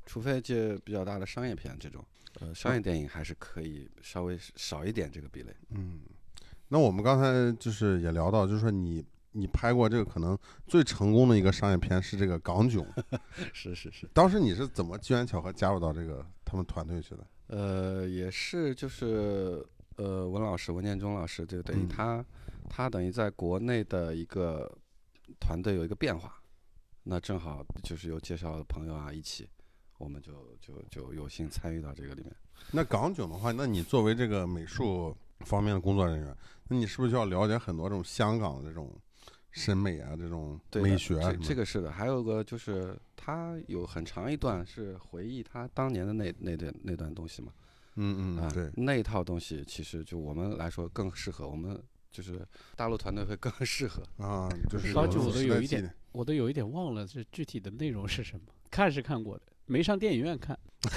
[0.09, 2.03] 除非就比较大的商业片这种，
[2.41, 5.55] 呃，商业电影还是可以稍微少一点这个壁垒。
[5.69, 6.01] 嗯，
[6.69, 12.83] 那我们刚才就是也聊到，就是说你你拍过这个可能最成功的一个商业片是这个《港囧》，
[13.53, 17.27] 是是是，当时你是怎么机缘巧合加入到这个他们团队去的？
[17.49, 19.63] 呃，也是就是
[19.97, 22.25] 呃，文老师文建中老师就等于嗯他、
[22.71, 24.71] 他等于在国内的一个
[25.39, 26.41] 团队有一个变化，
[27.03, 29.49] 那正好就是有介绍的朋友啊一起，
[29.99, 32.35] 我们就就就有幸参与到这个里面。
[32.73, 36.37] 那港囧的话，那你作为这个美术方面的工作人员，
[36.69, 38.91] 那你是不是就要了解很多这种香港的这种
[39.51, 47.53] 审美啊，这种对美学啊这个是的，还有个就是他有很长一段是回忆他当年的那那段那段东西嘛，
[47.97, 51.81] 嗯嗯嗯，对，那一套东西其实就我们来说更适合，我们
[52.11, 54.03] 就是大陆团队会更适合。
[54.19, 60.59] 啊，就是高举我都有一点我都有一点忘了这具体的内容是什么，看是看过的，没上电影院看，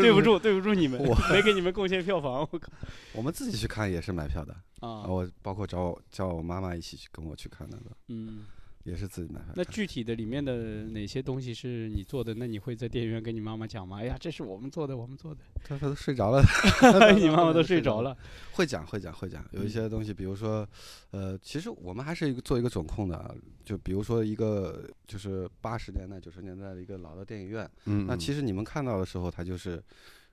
[0.00, 2.70] 对不住对不住你们我，没给你们贡献票房，我靠
[3.12, 8.44] 我们自己去看也是买票的，啊，我包括找我叫我妈妈一起去跟我去看的，嗯。
[8.84, 9.40] 也是自己买。
[9.54, 12.34] 那具体的里面的哪些东西是你做的？
[12.34, 14.00] 那你会在电影院跟你妈妈讲吗？
[14.00, 15.40] 哎呀，这是我们做的，我们做的。
[15.64, 16.42] 他他都睡着了，
[17.16, 18.16] 你妈妈都睡着了。
[18.52, 20.68] 会讲会讲会讲，有一些东西，比如说，
[21.12, 29.82] 呃，其实我们还是一个做一个总控的啊，就比如说一个就是八十年代九十年代的一个老的电影院，嗯，那其实实你们看到的时候，它就是，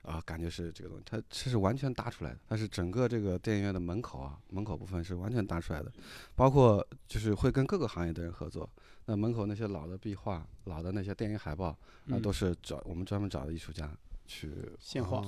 [0.02, 5.92] 啊、感觉是这个东西，它这是完全搭出来的，它是整个这个电影院的门口啊，门口部分是完全搭出来的，
[6.34, 8.68] 包括就是会跟各个行业的人合作。
[9.06, 13.90] 那门口那些老的壁画、老的那些电影海报，那、嗯都是找我们专门找的艺术家
[14.26, 15.22] 去，现画。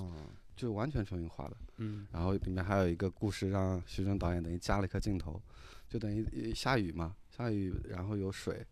[0.54, 1.56] 就完全重新画的。
[1.78, 5.40] 嗯然后里面还有一个故事，让徐峥导演等于加了一颗镜头，
[5.88, 8.64] 就等于呃下雨嘛，下雨然后有水，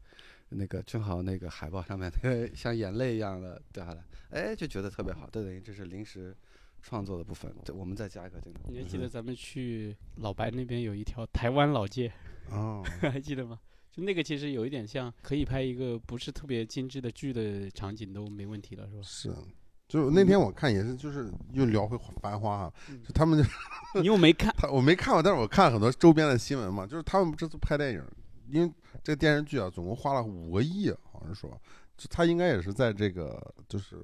[0.50, 6.36] 那个正好那个海报上面那个像眼泪一样的掉下来，哎，就觉得特别好，这等于这是临时
[6.82, 8.60] 创作的部分，对，我们再加一个镜头。
[8.68, 12.12] 你还记得咱们去老白那边有一条台湾老街，
[12.50, 13.58] 哦， 还记得吗？
[13.92, 19.34] 就那个其实有一点像，可以拍一个不是特别精致的剧的场景都没问题了，是吧？
[19.36, 19.50] 是。
[19.88, 28.04] 就那天我看也是，就是又聊回《繁花》啊，嗯就他们就你又没看， 他我没看过，但是我看很多周边的新闻嘛，就是他们这次拍电影，
[28.50, 31.50] 因为这个电视剧啊，总共花了五个亿，好像是说，
[31.96, 33.96] 就他应该也是在这个就是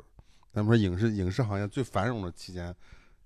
[0.52, 2.74] 咱们说影视影视行业最繁荣的期间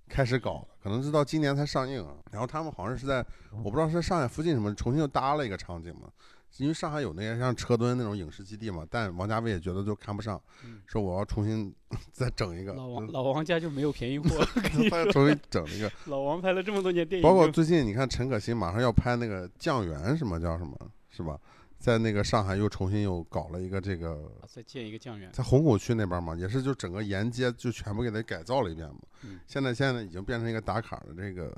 [0.09, 2.14] 开始搞的，可能是到今年才上映啊。
[2.33, 3.24] 然后他们好像是在
[3.62, 6.11] 我不知道是在上海附近什么重新又搭了一个场景嘛，
[6.59, 11.72] 因为上海有那些像车墩那种影视基地嘛，但王家卫也觉得就看不上，嗯说我要重新
[12.12, 14.44] 再整一个，老王 老王家就没有便宜货。
[14.90, 15.90] 他要说，重新整一个。
[16.06, 20.76] 老王拍了这么多年电影，包括最近你看陈可辛马上要拍那个《酱园》，什么叫什么
[21.11, 21.38] 是吧？
[21.79, 25.33] 在那个上海又重新又搞了一个这个，再建一个酱园。
[25.33, 29.01] 在虹口区那边嘛，也是就整个沿街就全部给它改造了一遍嘛。
[29.23, 31.51] 嗯现在现在已经变成一个打卡的这个，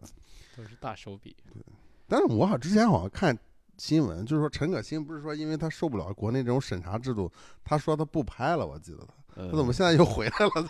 [0.56, 1.36] 都是大手笔。
[1.52, 1.60] 对
[2.06, 3.36] 但是我好之前好像看
[3.78, 7.28] 新闻，就是说陈可辛不是说因为他受不了国内这种审查制度，
[7.64, 10.68] 他说他不拍了，我记得他，呃他怎么现在又回来了？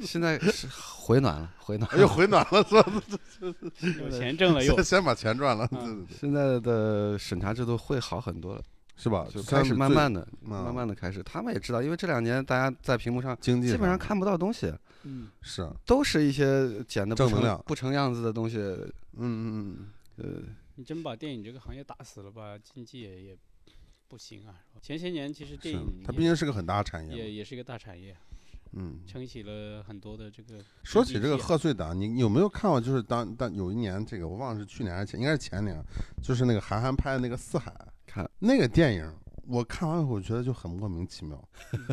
[0.00, 2.92] 现在是回暖了，回暖了又回暖了，是吧？
[4.00, 5.68] 有钱挣了又先先把钱赚了，
[6.10, 8.62] 现在的审查制度会好很多了，
[8.96, 9.26] 是吧？
[9.30, 11.22] 就开始慢慢的、嗯慢慢的开始。
[11.22, 18.58] 他们也知道，因为这两年大家在屏幕上经济基本上看不到东西，嗯，是，都是一些剪的不成正能量不成样子的东西。
[18.58, 19.88] 嗯嗯嗯，
[20.18, 20.24] 呃，
[20.76, 23.36] 你真把电影这个行业打死了吧，经济也也
[24.08, 24.54] 不行啊。
[24.80, 28.16] 前些年其实电影，它毕竟是个很大的产业，也也是一个大产业，
[28.72, 29.00] 嗯。
[29.06, 30.62] 撑起了很多的这个。
[30.82, 32.80] 说起这个贺岁档，你有没有看过？
[32.80, 35.82] 就是当当有一年，这个我忘了是去年还是前，应该是前年，
[36.22, 37.70] 就是那个韩寒拍的那个《四海》
[38.06, 39.12] 看那个电影，
[39.46, 41.48] 我看完以后我觉得就很莫名其妙。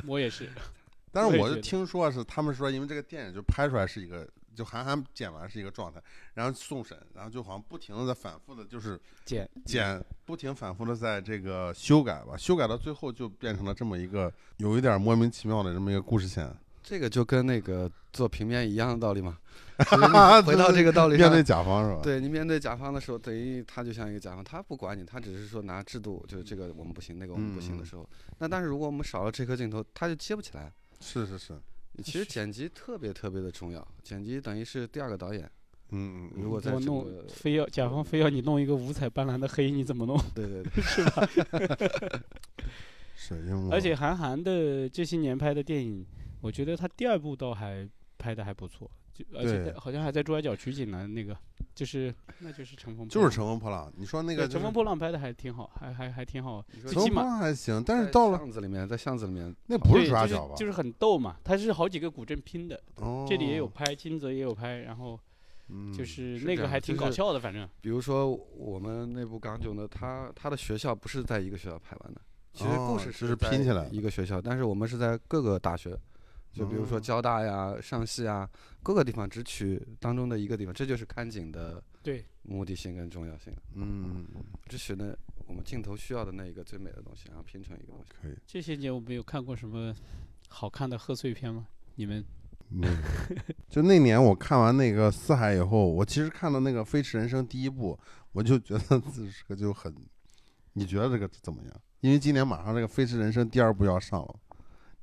[0.06, 0.50] 我也是，
[1.12, 6.02] 但是我就听说是他们说，因为这个电影就拍出来是一个，就韩寒剪完是一个状态，
[6.34, 16.50] 然后送审，然后就好像不停的在反复的，就是剪剪，不停反复的在这个修改吧，修改到最后就变成了这么一个有一点莫名其妙的这么一个故事线。
[16.82, 19.38] 这个就跟那个做平面一样的道理嘛。
[20.46, 22.02] 回到这个道理上面对，甲方是吧？
[22.04, 30.72] 对你面对甲方的时候，等于他就像一个甲方，他不管你，他只是说拿制度，就是这个我们不行，那个我们不行的嗯时候，那但是如果我们少了这颗镜头，他就接不起来。
[31.00, 31.58] 是是是，
[32.02, 35.50] 其实剪辑特别特别的重要，剪辑等于是第二个导演。
[35.96, 40.18] 嗯如果在整我弄非要甲方非要你弄一个五彩斑斓的黑，你怎么弄？
[40.34, 42.22] 对对 对，
[43.16, 46.04] 是因为而且韩寒的这些年拍的电影，
[46.42, 51.08] 我觉得他第二部倒还拍的还不错，就而且好像还在珠海角取景呢。
[51.08, 51.38] 那个
[51.76, 53.92] 就是那就是乘风破就是浪乘风破浪。
[53.96, 56.66] 你说那那个就是乘风破浪拍的还挺好，还还还挺好。
[56.88, 60.56] 起码浪还行，但是到了巷子里面，在巷子里面，那不是抓脚吧？
[60.56, 65.20] 就是很逗嘛，它是好几个古镇拼的，哦，这里也有拍，金泽也有拍，然后
[65.70, 72.22] 嗯，就是是那个还挺搞笑的，反正比如说我们那部港囧呢，他他的学校不是在一个学校拍完的，
[72.54, 75.98] 其实故哦事就是拼起来一个学校，但是我们是在各个大学，
[76.54, 78.48] 就比如说哦交大呀、上戏啊，
[78.84, 84.26] 各个地方只取当中的一个地方，这就是看景的对，目的性跟重要性，嗯，
[84.70, 85.06] 只取那
[85.48, 88.12] 我们镜头需要的那一个最美的东西，然后拼成一个东西。
[88.22, 89.94] 可以，这些年我们有看过什么
[90.48, 91.68] 好看的贺岁片吗？
[91.96, 92.24] 你们
[92.70, 92.94] 没有。
[93.70, 98.00] 就那年我看完那个《四海》以后，我其实看到那个《飞驰人生》第一部，
[98.32, 99.94] 我就觉得这个就很，
[100.74, 101.82] 你觉得这个怎么样？
[102.02, 104.36] 因为今年马上这个《飞驰人生》第二部要上了，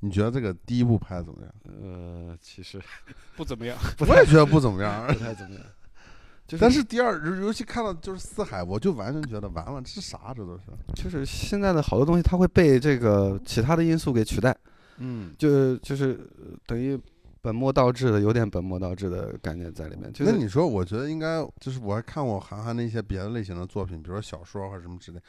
[0.01, 1.55] 你觉得这个第一部拍的怎么样？
[1.83, 2.81] 呃，其实
[3.37, 5.65] 不怎么样， 我也觉得不怎么样不，太怎么样，
[6.49, 10.33] 就是但是第二，尤尤其看到就是《四海》，我就完全觉得完了，这是啥？
[10.35, 10.63] 这都是，
[10.95, 14.57] 就是现在的好多东西，它会被这个其他的因素给取代。
[15.03, 16.99] 嗯，就就是呃等于
[17.41, 20.13] 本末倒置的，有点本末倒置的感觉在里面。
[20.13, 25.21] 就是那你说，我觉得应该就是我还看过韩寒的一些别的类型的作品，比如说小说或者什么之类，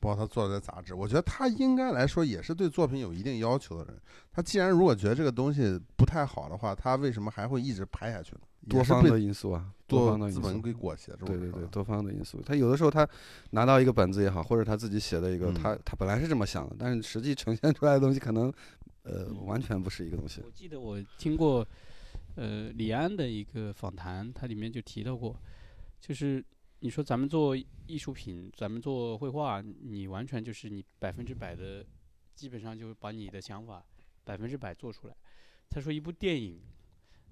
[0.00, 4.00] 包括他做的杂志，我觉得他应该来说也是对作品有一定要求的人。
[4.30, 8.40] 他既然如果觉得这个东西不太好的话，他为什么还会一直拍下去呢？
[8.68, 10.60] 多方的因素啊，多多方的因资本素。
[10.60, 11.24] 给裹挟住。
[11.24, 12.40] 对对对，多方的因素。
[12.44, 13.08] 他有的时候他
[13.50, 18.52] 拿到一个本子也好，或者他自己写的一个，嗯他他本来是这么想的，但是实际呈现出来的东西可能
[19.04, 20.42] 呃完全不是一个东西。
[20.44, 21.66] 我记得我听过，
[22.36, 25.34] 呃，李安的一个访谈，他里面就提到过，
[25.98, 26.44] 就是
[26.80, 31.84] 你说咱们做艺术品，咱们做绘画，你完全就是你百分之百的，
[32.34, 33.84] 基本上就把你的想法
[34.24, 35.14] 百分之百做出来。
[35.68, 36.60] 他说一部电影，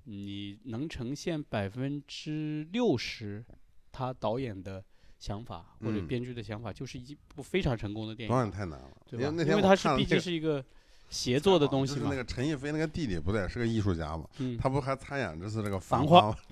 [0.04, 3.44] 你能呈现百分之六十
[3.92, 4.84] 他导演的
[5.18, 9.24] 想法或者嗯编剧的想法，就是一部非常成功的电导演影，太难了，对吧？
[9.24, 10.64] 因为那天我因为它是毕竟是一个
[11.08, 12.16] 协作的东西嘛就是那。
[12.16, 16.32] 个陈逸飞那个弟弟不对，是个艺术家嘛，嗯，他不还参演这次这个《繁花》？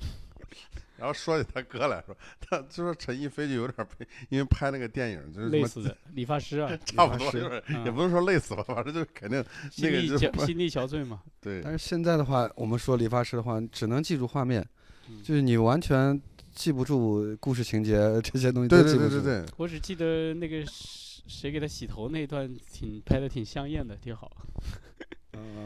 [1.04, 7.30] 然后说起他哥来说，他就说陈逸飞就有点被，因为拍那个电影就是累死的理发师啊， 差不多，
[7.84, 11.20] 也不是说累死吧，反正就是肯定心力那个就憔心力憔悴嘛。
[11.42, 14.66] 对但是现在的话，我们说理发师的话，只能记住画面，
[15.10, 16.18] 嗯就是你完全
[16.54, 19.10] 记不住故事情节这些东西对都记不住。
[19.10, 24.32] 对对对对，我只记得那个谁谁给他洗头那段挺拍的挺香艳的，挺好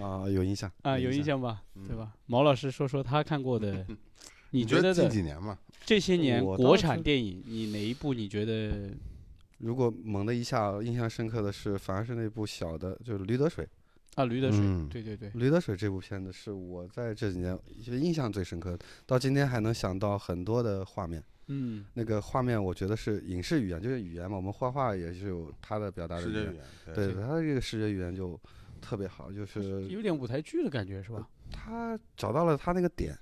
[0.02, 1.22] 啊、有印象啊，有印。
[1.22, 1.62] 象吧？
[1.86, 2.12] 对吧？
[2.26, 3.86] 毛老师说说他看过的，
[4.50, 5.58] 你觉得近几年嘛？
[5.84, 8.90] 这些年国产电影，你哪一部你觉得
[9.58, 13.64] 如果猛的一下印象深刻的是，反而是那部小的，就是《驴得水》。
[14.14, 14.24] 啊？
[14.24, 21.22] 驴得水，嗯对对对，《驴得水》这部片子是我在这几年印象最深刻的，到今天还能想到很多的画面。
[21.46, 24.36] 嗯，那个画面，我觉得是影视语言，就是语言嘛。
[24.36, 28.38] 我们画画也是有它的表达的语言，语言，对，它的这个视觉语言就
[28.82, 31.26] 特别好，就是有点舞台剧的感觉是吧？
[31.50, 33.16] 他找到了他那个点，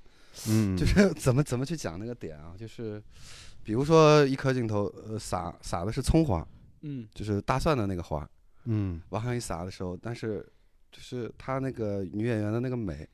[0.48, 3.02] 嗯，就是 怎么怎么去讲那个点啊，就是
[3.62, 6.46] 比如说一颗镜头，呃，撒撒的是葱花，
[6.82, 8.28] 嗯，就是大蒜的那个花，
[8.64, 9.00] 嗯。
[9.08, 10.46] 往上一撒的时候，但是
[10.92, 13.08] 就是她那个女演员的那个美，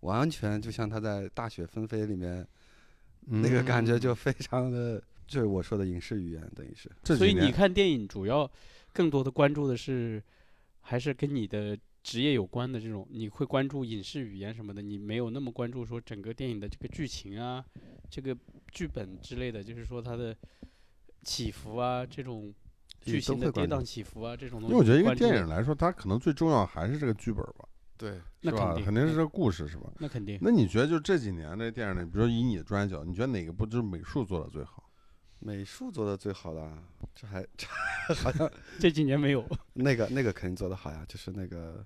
[0.00, 2.46] 完全就像她在《大雪纷飞》里面
[3.24, 6.90] 那个感觉，就非常的，就是我说的影视语言，等于是。
[7.16, 8.48] 所以你看电影主要
[8.92, 10.22] 更多的关注的是，
[10.80, 17.64] 还是跟你的职业有关的这种，你会关注影视语言什么的，你没有那么关注说整个电影的这个剧情啊，
[18.08, 18.34] 这个
[18.70, 20.34] 剧本之类的，就是说它的
[21.24, 22.54] 起伏啊，这种
[23.00, 24.72] 剧情的跌宕起伏啊，这种东西。
[24.72, 28.22] 因为我觉得一个电影来说，它可能最重要还是这个剧本吧，对，是吧？
[28.42, 29.90] 那肯定肯定是这个故事，是吧？
[29.98, 30.38] 那肯定。
[30.40, 34.84] 那你觉得就这几年这电影里，比如说以你的专业角度，你觉得哪个不就是美术做的最好？
[35.40, 36.84] 美术做的最好的啊，
[37.16, 37.66] 这还这
[38.14, 38.48] 好像
[38.78, 39.44] 这几年没有，
[39.74, 41.74] 那个那个肯定做得好呀，就是那个《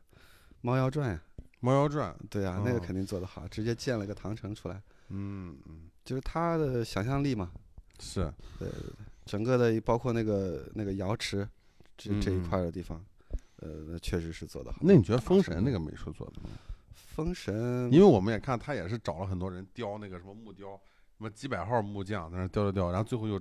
[0.60, 1.20] 猫妖传》呀，
[1.60, 7.50] 《猫妖传》，对呀，那个哦肯定做得好，直接建了个唐城出来，嗯嗯，就是他的想象力嘛，
[7.98, 8.92] 是，对对对
[9.24, 11.48] 整个的包括那个那个瑶池
[11.96, 13.02] 这这一块儿的地方，
[13.56, 14.78] 呃，那确实是做得好。
[14.82, 16.58] 那你觉得《封神》那个美术做的怎么样？
[16.94, 20.68] 封神，因为我们也看他也是找了很多人雕那个什么木雕，
[21.18, 23.40] 什么几百号木匠在那雕雕雕，然后最后又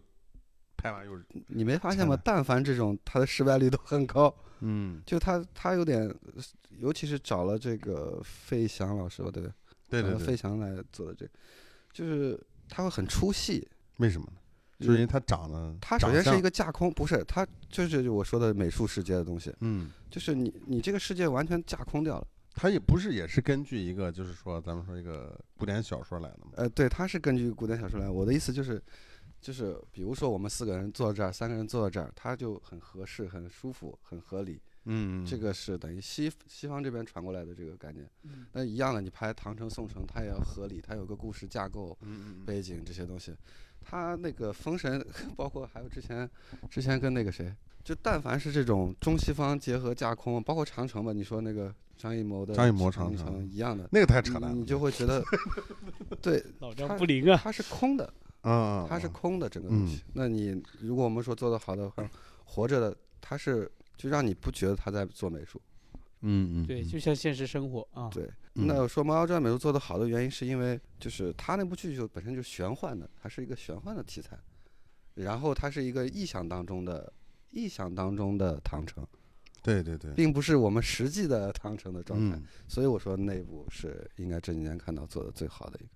[0.79, 2.17] 拍完又是，你没发现吗？
[2.23, 4.33] 但凡这种，他的失败率都很高。
[4.61, 6.13] 嗯，就他他有点，
[6.79, 9.53] 尤其是找了这个费翔老师吧，对不对？
[9.89, 11.31] 对对对，费翔来做的这个，
[11.91, 13.67] 就是他会很出戏。
[13.97, 14.33] 为什么呢？
[14.79, 22.25] 就是因为他长得，他首先是一个架空，不是他就是我说的美术世界的东西，嗯，就是你你这个世界完全架空掉了。
[22.55, 28.09] 他也不是也是根据一个就是说咱们说一个古典小说来的嘛，呃，对，他是根据古典小说来。
[28.09, 28.81] 我的意思就是，
[29.41, 34.61] 就是比如说我们四个人坐这儿，三个人坐这儿，他就很合适、很舒服、很合理。
[34.85, 38.09] 嗯，这个是等于西西方这边传过来的这个概念。
[38.23, 43.35] 嗯那一样的，你拍唐城、宋城，它也要合理，它有个故事架构、嗯嗯背景这些东西。
[43.81, 46.29] 它那个封神， 包括还有之前
[46.69, 55.23] 之前跟那个谁，就但凡是这种中西方结合架空，包括长城吧，你说那个张艺谋的张艺谋长长城一样的，那个太扯淡了，你你就会觉得，
[56.21, 57.39] 对，老张他不灵啊。
[57.41, 58.11] 它是空的，
[58.43, 60.01] 嗯，它是嗯空的整个东西。
[60.13, 62.09] 那你如果我们说做得好的话，
[62.45, 65.61] 活着的，它是就让你不觉得他在做美术。
[66.21, 68.09] 嗯嗯，对，嗯就像现实生活啊。
[68.13, 68.23] 对，
[68.55, 74.37] 嗯那说《猫妖传》美术做得好的原因，是因为就是它那部剧就本身就是玄幻的，它是一个玄幻的题材，
[75.15, 77.11] 然后它是一个臆想当中的
[77.53, 79.05] 臆想当中的唐城，
[79.63, 82.35] 对对对，并不是我们实际的唐城的状态。
[82.35, 85.89] 嗯所以我说那部是应该这几年看到做的最好的一个。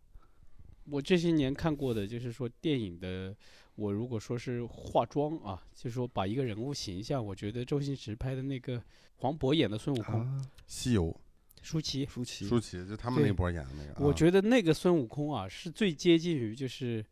[0.86, 3.36] 我这些年看过的，就是说电影的，
[3.76, 8.82] 我如果说是化妆啊，就是说把一个人物形象，我觉得周星驰拍的那个
[9.18, 11.16] 黄渤演的孙悟空，啊，西游
[11.62, 17.06] 舒淇，舒淇，舒淇就他们那波演的那个，啊我觉得那个孙悟空啊，是最接近于就是，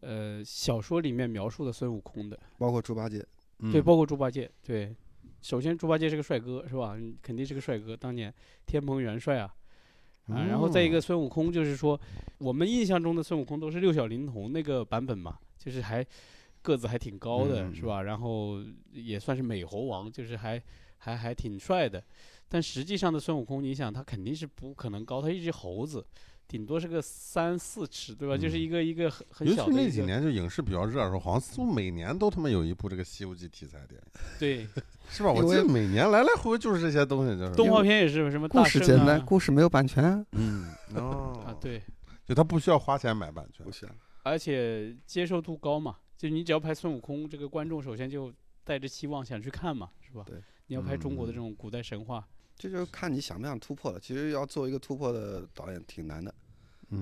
[0.00, 2.38] 呃，小说里面描述的孙悟空的。
[2.58, 3.18] 包括猪八戒，
[3.70, 4.50] 对，嗯包括猪八戒。
[4.64, 4.92] 对，
[5.40, 6.96] 首先猪八戒是个帅哥，是吧？
[6.96, 8.34] 嗯肯定是个帅哥，当年
[8.66, 9.54] 天蓬元帅啊。
[10.28, 11.98] 啊，然后再一个哦孙悟空，就是说
[12.38, 16.04] 我们印象中的孙悟空都是六小龄童那个版本嘛，就是还
[16.62, 18.02] 个子还挺高的，嗯是吧？
[18.02, 18.60] 然后
[18.92, 20.60] 也算是美猴王，就是还
[20.98, 22.02] 还还挺帅的。
[22.48, 26.04] 但实际上的孙悟空，你想他肯定是不可能高，他一只猴子，
[26.46, 28.36] 顶多是个三四尺，对吧？
[28.36, 34.06] 就是嗯一个一个很很尤其那小的一个，几年就影视比较热的时候，好像似乎每年都他妈有一部这个《西游记》题材电影，
[34.38, 34.66] 对，
[35.08, 35.32] 是吧？
[35.32, 41.82] 我因为记得每年来来回回就是这些东西，就是动画片也是什么大故事圣简单，啊故事没有版权啊，嗯 哦啊，，对，
[42.24, 43.92] 就他不需要花钱买版权不，需要。
[44.22, 48.32] 而且接受度高嘛，就你只要拍孙悟空，这个观众首先就
[48.64, 50.24] 带着期望想去看嘛，是吧？
[50.26, 50.36] 对，
[50.66, 52.26] 你要拍中国的嗯这种古代神话，
[52.56, 54.00] 这就是看你想不想突破了。
[54.00, 56.34] 其实要做一个突破的导演挺难的，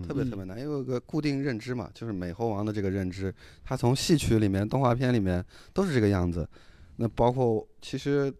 [0.07, 3.34] 特别特别难，因为有个固定认知嘛，就是美猴王的这个认知，
[3.64, 6.46] 他从戏曲里面、动画片里面都是这个样子。
[6.97, 8.32] 那包括其实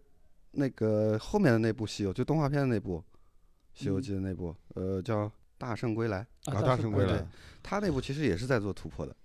[0.51, 2.99] 那个后面的那部《西游》，就动画片的那部
[3.73, 5.25] 《西游记》的那部，呃，叫
[5.57, 6.25] 《大圣归来》，
[6.55, 7.27] 啊，大圣归对来，
[7.61, 9.15] 他那部其实也是在做突破的，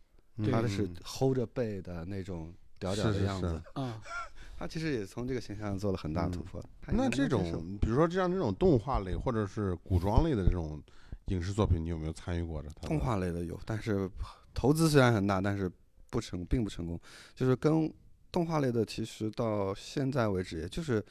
[0.51, 4.01] 他的是嗯 hold 着背的那种屌屌的样子，啊，
[4.59, 6.65] 他其实也从这个形象做了很大突嗯破。
[6.89, 10.83] 那这种，比如说像这种动画类或者是古装类的这种
[11.27, 14.11] 影视作品，你有没有参与过的动画类的有，但是
[14.53, 15.71] 投资虽然很大，但是
[16.11, 16.99] 不成，并不成功。
[17.37, 17.93] 就是跟
[18.33, 21.05] 动画类的，其实到现在为止，也就是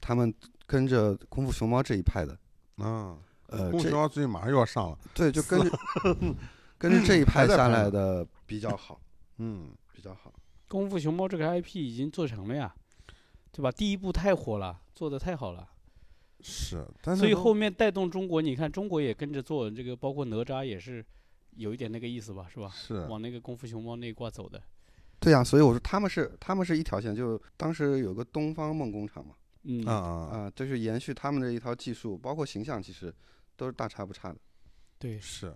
[0.00, 0.32] 他们
[0.66, 2.36] 跟着功夫熊猫这一派的，
[2.84, 3.16] 啊，
[3.46, 5.78] 呃，宫这熊猫最近马上又要上了，对，就跟着
[6.78, 9.00] 跟着这一派下来的比较好，
[9.38, 10.32] 嗯，比较好。
[10.68, 12.74] 功夫熊猫这个 IP 已经做成了呀，
[13.52, 13.70] 对吧？
[13.70, 15.68] 第一部太火了，做的太好了，
[16.40, 21.04] 是，但是所以后面带动中国，你看中国也跟着做这个，包括哪吒也是
[21.56, 22.68] 有一点那个意思吧，是吧？
[22.74, 24.60] 是往那个功夫熊猫那一挂走的。
[25.20, 33.14] 对呀、所以我说他们是他们是一条线，就当时有个东方梦工厂嘛，嗯啊啊啊，就是延续他们的一套技术，包括形象，其实
[33.56, 34.38] 都是大差不差的。
[34.98, 35.54] 对，是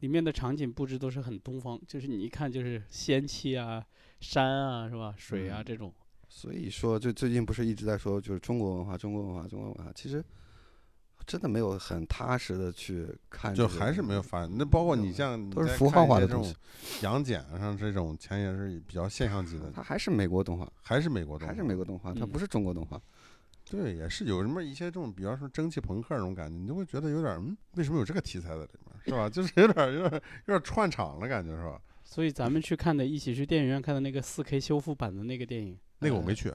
[0.00, 3.84] 里面的场景布置都是很东方，就是你一看就是仙气啊、
[4.20, 5.14] 山啊，是吧？
[5.16, 5.92] 水啊嗯这种。
[6.28, 10.22] 所以说，就最近不是一直在说，就是中国文化，中国文化，中国文化，其实
[11.28, 14.50] 真的没有很踏实的去看这个，就还是没有发现。
[14.56, 16.52] 那包括你像你都是符号化的这种
[17.02, 22.98] 杨戬上这种，前也是比较现象级的，它还是美国动画，还是美国动画，还是美国动画，它嗯不是中国动画。
[23.70, 29.28] 对，也是有什么一些这种，比方说蒸汽朋克那种感觉，你就会觉得有点儿嗯，为什么有这个题材在里面，是吧？
[29.30, 31.78] 就是有点儿有点儿有点儿串场了感觉，是吧？
[32.02, 36.50] 所以咱们去看的，一起去电影院看的那个四 K 修复版的那个电影，呃那个我没去，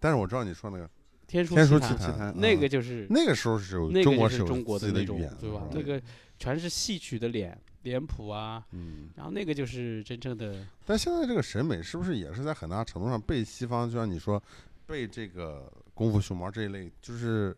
[0.00, 0.86] 但是我知道你说那个
[1.28, 5.68] 《天书奇谭》，那啊个就是那个时候是有那个中国就是中有国的那种对吧？
[5.72, 6.02] 那个
[6.38, 14.42] 全是戏曲的脸脸谱啊，嗯，然后那个就是真正的但现在这个审美是不是也是在很大程度上被西方，就像你说，
[14.86, 17.54] 被这个功夫熊猫这一类就是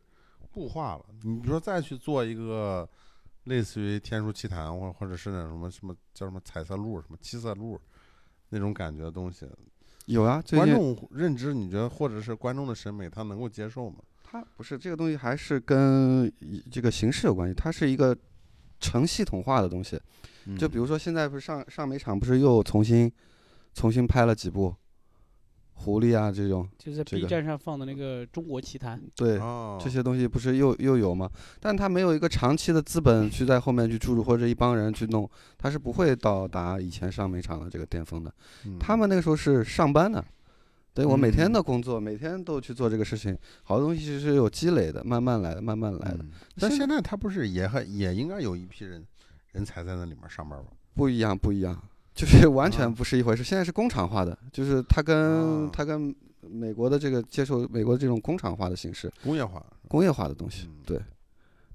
[0.50, 1.04] 固化了？
[1.22, 2.88] 你比如说再去做一个
[3.44, 7.80] 类似于天书奇谭，或或者是那种什么什么叫什么彩色鹿、什么七色鹿
[8.48, 9.46] 那种感觉的东西，
[10.06, 13.96] 有啊，最近观众认知你觉得或者是观众的审美他能够接受吗？
[14.22, 17.54] 他不是这个东西，还是跟一这个形式有关系。
[17.54, 18.16] 它是一个
[18.78, 20.00] 成系统化的东西。
[20.58, 23.10] 就比如如说现在不是上上美场不是又重新
[23.74, 24.74] 重新拍了几部
[25.80, 29.38] 狐狸啊这种，就在 B 站上放的那个《中国奇谭》，对。
[29.38, 31.30] 哦，这些东西不是又又有吗？
[31.58, 38.32] 但他没有一个长期的资本去在后面去注入，或者一帮人去弄，他是不会到达以前上美场的这个巅峰的。
[38.66, 40.24] 嗯他们那个时候是上班的，
[40.92, 46.18] 对我每天嗯的工作，每天都去做这个事情，好多东西是有积累的，慢慢来的，慢慢来的。
[46.20, 49.02] 嗯但现现在他不是也还也应该有一批人
[49.52, 50.66] 人才在那里面上班吗？
[50.94, 51.80] 不一样，不一样，
[52.20, 53.42] 就是 完全啊不是一回事。
[53.42, 61.00] 现在是工厂化的，就是它跟、啊它跟美国的这个接受美国这种工厂化的形式、工业化，工业化的东西，嗯对，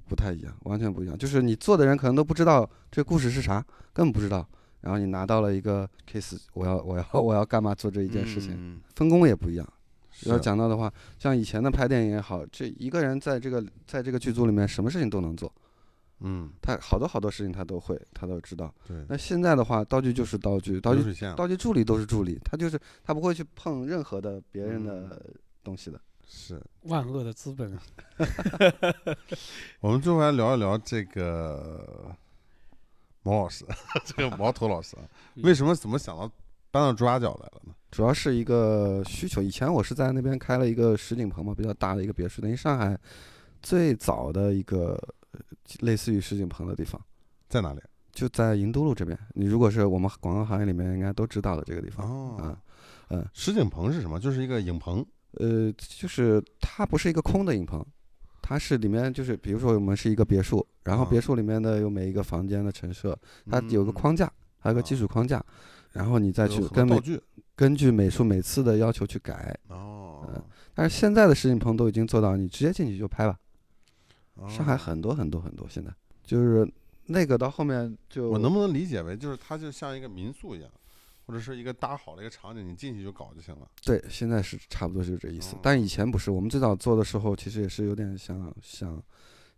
[0.07, 1.17] 不太一样，完全不一样。
[1.17, 4.47] 就是你做的人可能都不知道这个故事是啥，根本不知道。
[4.81, 9.67] 然后你拿到了一个 case，我要我要 我要干嘛做这一件事情，嗯分工也不一样。
[10.25, 15.51] 要讲到的话，像以前的拍电影也好，这一个人在这个在这个剧组里面，什么事情都能做，
[16.22, 18.74] 嗯，他好多好多事情他都会，他都知道。
[18.88, 25.22] 对，那现在的话，道具就是道具，道具道具助理都是助理，他就是他不会去碰任何的别人嗯的
[25.63, 25.99] 东西的。
[26.28, 26.61] 是。
[26.84, 27.82] 万恶的资本啊！
[29.80, 32.16] 我们最后来聊一聊这个
[33.24, 33.66] 毛老师，
[34.05, 34.95] 这个毛头老师
[35.36, 36.28] 为什么怎么想到
[36.72, 37.74] 搬到朱家角来了呢？
[37.91, 39.41] 主要是一个需求。
[39.41, 42.97] 以前我是在那边开了一个实景棚嘛，比较大的一个别墅，等于上海
[43.61, 45.24] 最早的一个呃
[45.79, 47.01] 类似于实景棚的地方，
[47.47, 47.81] 在哪里？
[48.11, 49.17] 就在银都路这边。
[49.33, 52.09] 你如果是我们广告行业里面应该都知道的这个地方。
[52.09, 52.57] 哦啊，
[53.09, 54.19] 嗯，实景棚是什么？
[54.19, 55.05] 就是一个影棚。
[55.33, 57.86] 呃，就是它不是一个空的影棚，
[58.41, 63.17] 它是里面就是比如说我们是一个别墅，然后啊别墅里面的有每一个房间的陈设，
[63.51, 65.43] 它有个框架，还有个基啊础框架，
[65.91, 67.21] 然后你再去根据。
[67.57, 69.57] 根据美术每次的要求去改。
[69.69, 70.27] 哦，
[70.73, 73.39] 但是现在的实景棚都已经做到，你直接进去就拍吧。
[74.36, 75.91] 哦上海很多很多很多，现在
[76.23, 76.69] 就是
[77.05, 80.69] 那个到后面就我能不能理解为，就是它就像一个民宿一样，
[81.25, 83.67] 或者是一个搭好的一个场景，你进去就搞就行了。
[83.83, 85.59] 对，现在是差不多就是这意思哦。
[85.61, 89.01] 但以前不是，我们最早做的时候，其实也是有点像像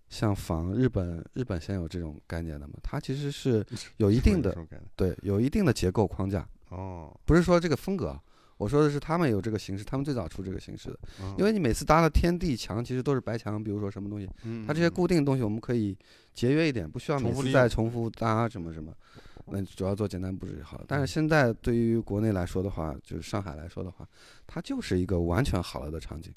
[0.09, 2.73] 像仿日本日本先有这种概念的嘛。
[2.83, 3.65] 它其实是
[3.97, 4.55] 有一定的。
[4.95, 8.21] 对有一定的结构框架，哦，不是说这个风格啊。
[8.57, 10.99] 我说的是他们有这个形式，他们最早出这个形式的。
[11.21, 14.27] 嗯因为你每次搭的天地墙其实都是白墙，比如说什么东西，
[14.65, 15.95] 它这些嗯固定的东西我们可以
[16.33, 18.91] 节约一点，不需要每次再重复搭什么什么。
[19.49, 20.85] 那主要做简单布置就好了。
[20.87, 24.07] 但是嗯现在对于国内来说的话，就是上海来说的话，
[24.45, 26.33] 它就是一个完全好了的场景，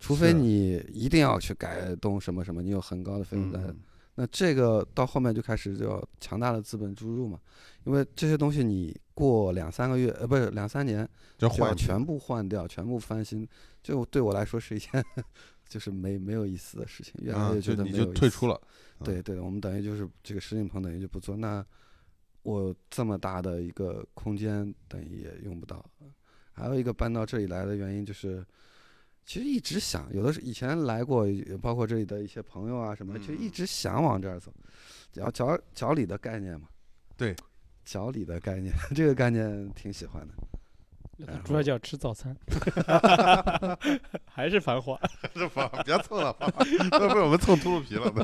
[0.00, 3.58] 除非你一定要去改动什么什么，你有很高的费用在。
[3.60, 3.76] 嗯
[4.16, 7.38] 那这个到后面就开始就要强大的资本注入嘛，
[7.84, 11.08] 因为这些东西你过两三个月，呃，不是两三年
[11.38, 13.46] 就要全部换掉，全部翻新，
[13.82, 15.04] 就对我来说是一件
[15.68, 18.60] 就是没没有意思的事情，越来啊，越觉得没有意思就退出了。
[18.64, 21.62] 嗯对对，我们等于就是这个石景棚等于就不做，那
[22.42, 25.84] 我这么大的一个空间等于也用不到。
[26.54, 28.42] 还有一个搬到这里来的原因就是，
[29.26, 34.52] 其实一直想，有的是以前来过，也包括这里的一些朋友啊什么，就一嗯直想往这儿走，
[35.12, 36.68] 脚脚脚里的概念嘛。
[37.16, 37.34] 对，
[37.84, 40.34] 脚里的概念， 这个概念挺喜欢的。
[41.44, 42.36] 主要叫吃早餐，
[44.30, 45.00] 还是繁华。
[45.34, 45.66] 是吧？
[45.82, 46.36] 别蹭了，
[46.92, 48.22] 要被我们蹭秃噜皮了都。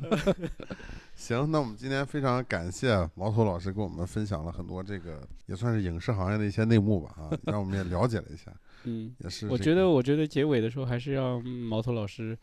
[1.16, 8.52] 行，那我们今天非常感谢毛头老师给我们分享了很多这个也算是影视行业的一些内幕吧啊，让我们也了解了一下，
[8.84, 12.36] 嗯，也是、我觉得，我觉得结尾的时候还是要嗯毛头老师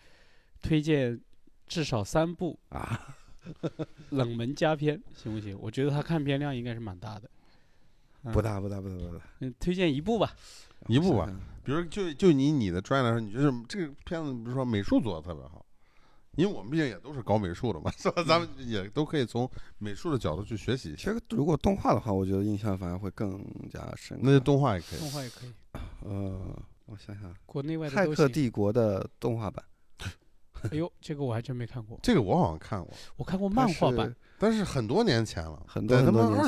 [0.61, 1.19] 推荐
[1.67, 3.15] 至少三部啊，
[4.11, 5.57] 冷门佳片，行不行？
[5.59, 7.29] 我觉得他看片量应该是蛮大的。
[8.23, 10.35] 嗯不大不大不大不大，嗯，推荐一部吧。
[10.87, 11.25] 一部吧
[11.63, 15.65] 比如就就你你的专业来说，你就是这个片子，比如说美术做的特别好，
[16.39, 18.23] 因为我们毕竟也都是搞美术的嘛，是吧？
[18.23, 21.11] 咱们也都可以从美术的角度去学习一下。
[21.11, 24.23] 其实如果动画的话，我觉得印象反而会更加深刻。
[24.23, 25.51] 那就动画也可以动，画也可以，
[26.05, 28.31] 呃，我想想，国内外《骇客的都行。
[28.31, 29.65] 帝国》的动画版，
[30.71, 34.15] 哎呦，这个我还真没看过，这个我好像看过，我看过漫画版是。
[34.39, 35.99] 但是很多年前了，很多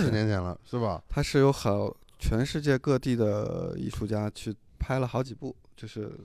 [0.09, 1.03] 年前了，是吧？
[1.09, 6.17] 它是有好全世界各地的艺术家去拍了好几部，就是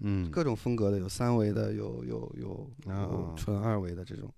[0.00, 4.32] 嗯，各种风格的，有三维的，有有有有啊纯二维的这种。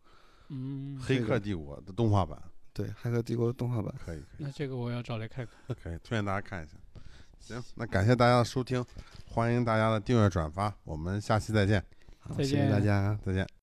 [0.48, 2.40] 嗯，黑客帝国的动画版
[2.72, 3.94] 对，《黑客帝国》的动画版。
[4.04, 5.76] 可以可以那这个我要找来看看。
[5.82, 6.72] 可以，推荐大家看一下。
[7.38, 8.84] 行，那感谢大家的收听，
[9.26, 11.82] 欢迎大家的订阅转发，我们下期再见，
[12.18, 13.18] 好，再谢谢大家。
[13.24, 13.48] 再见。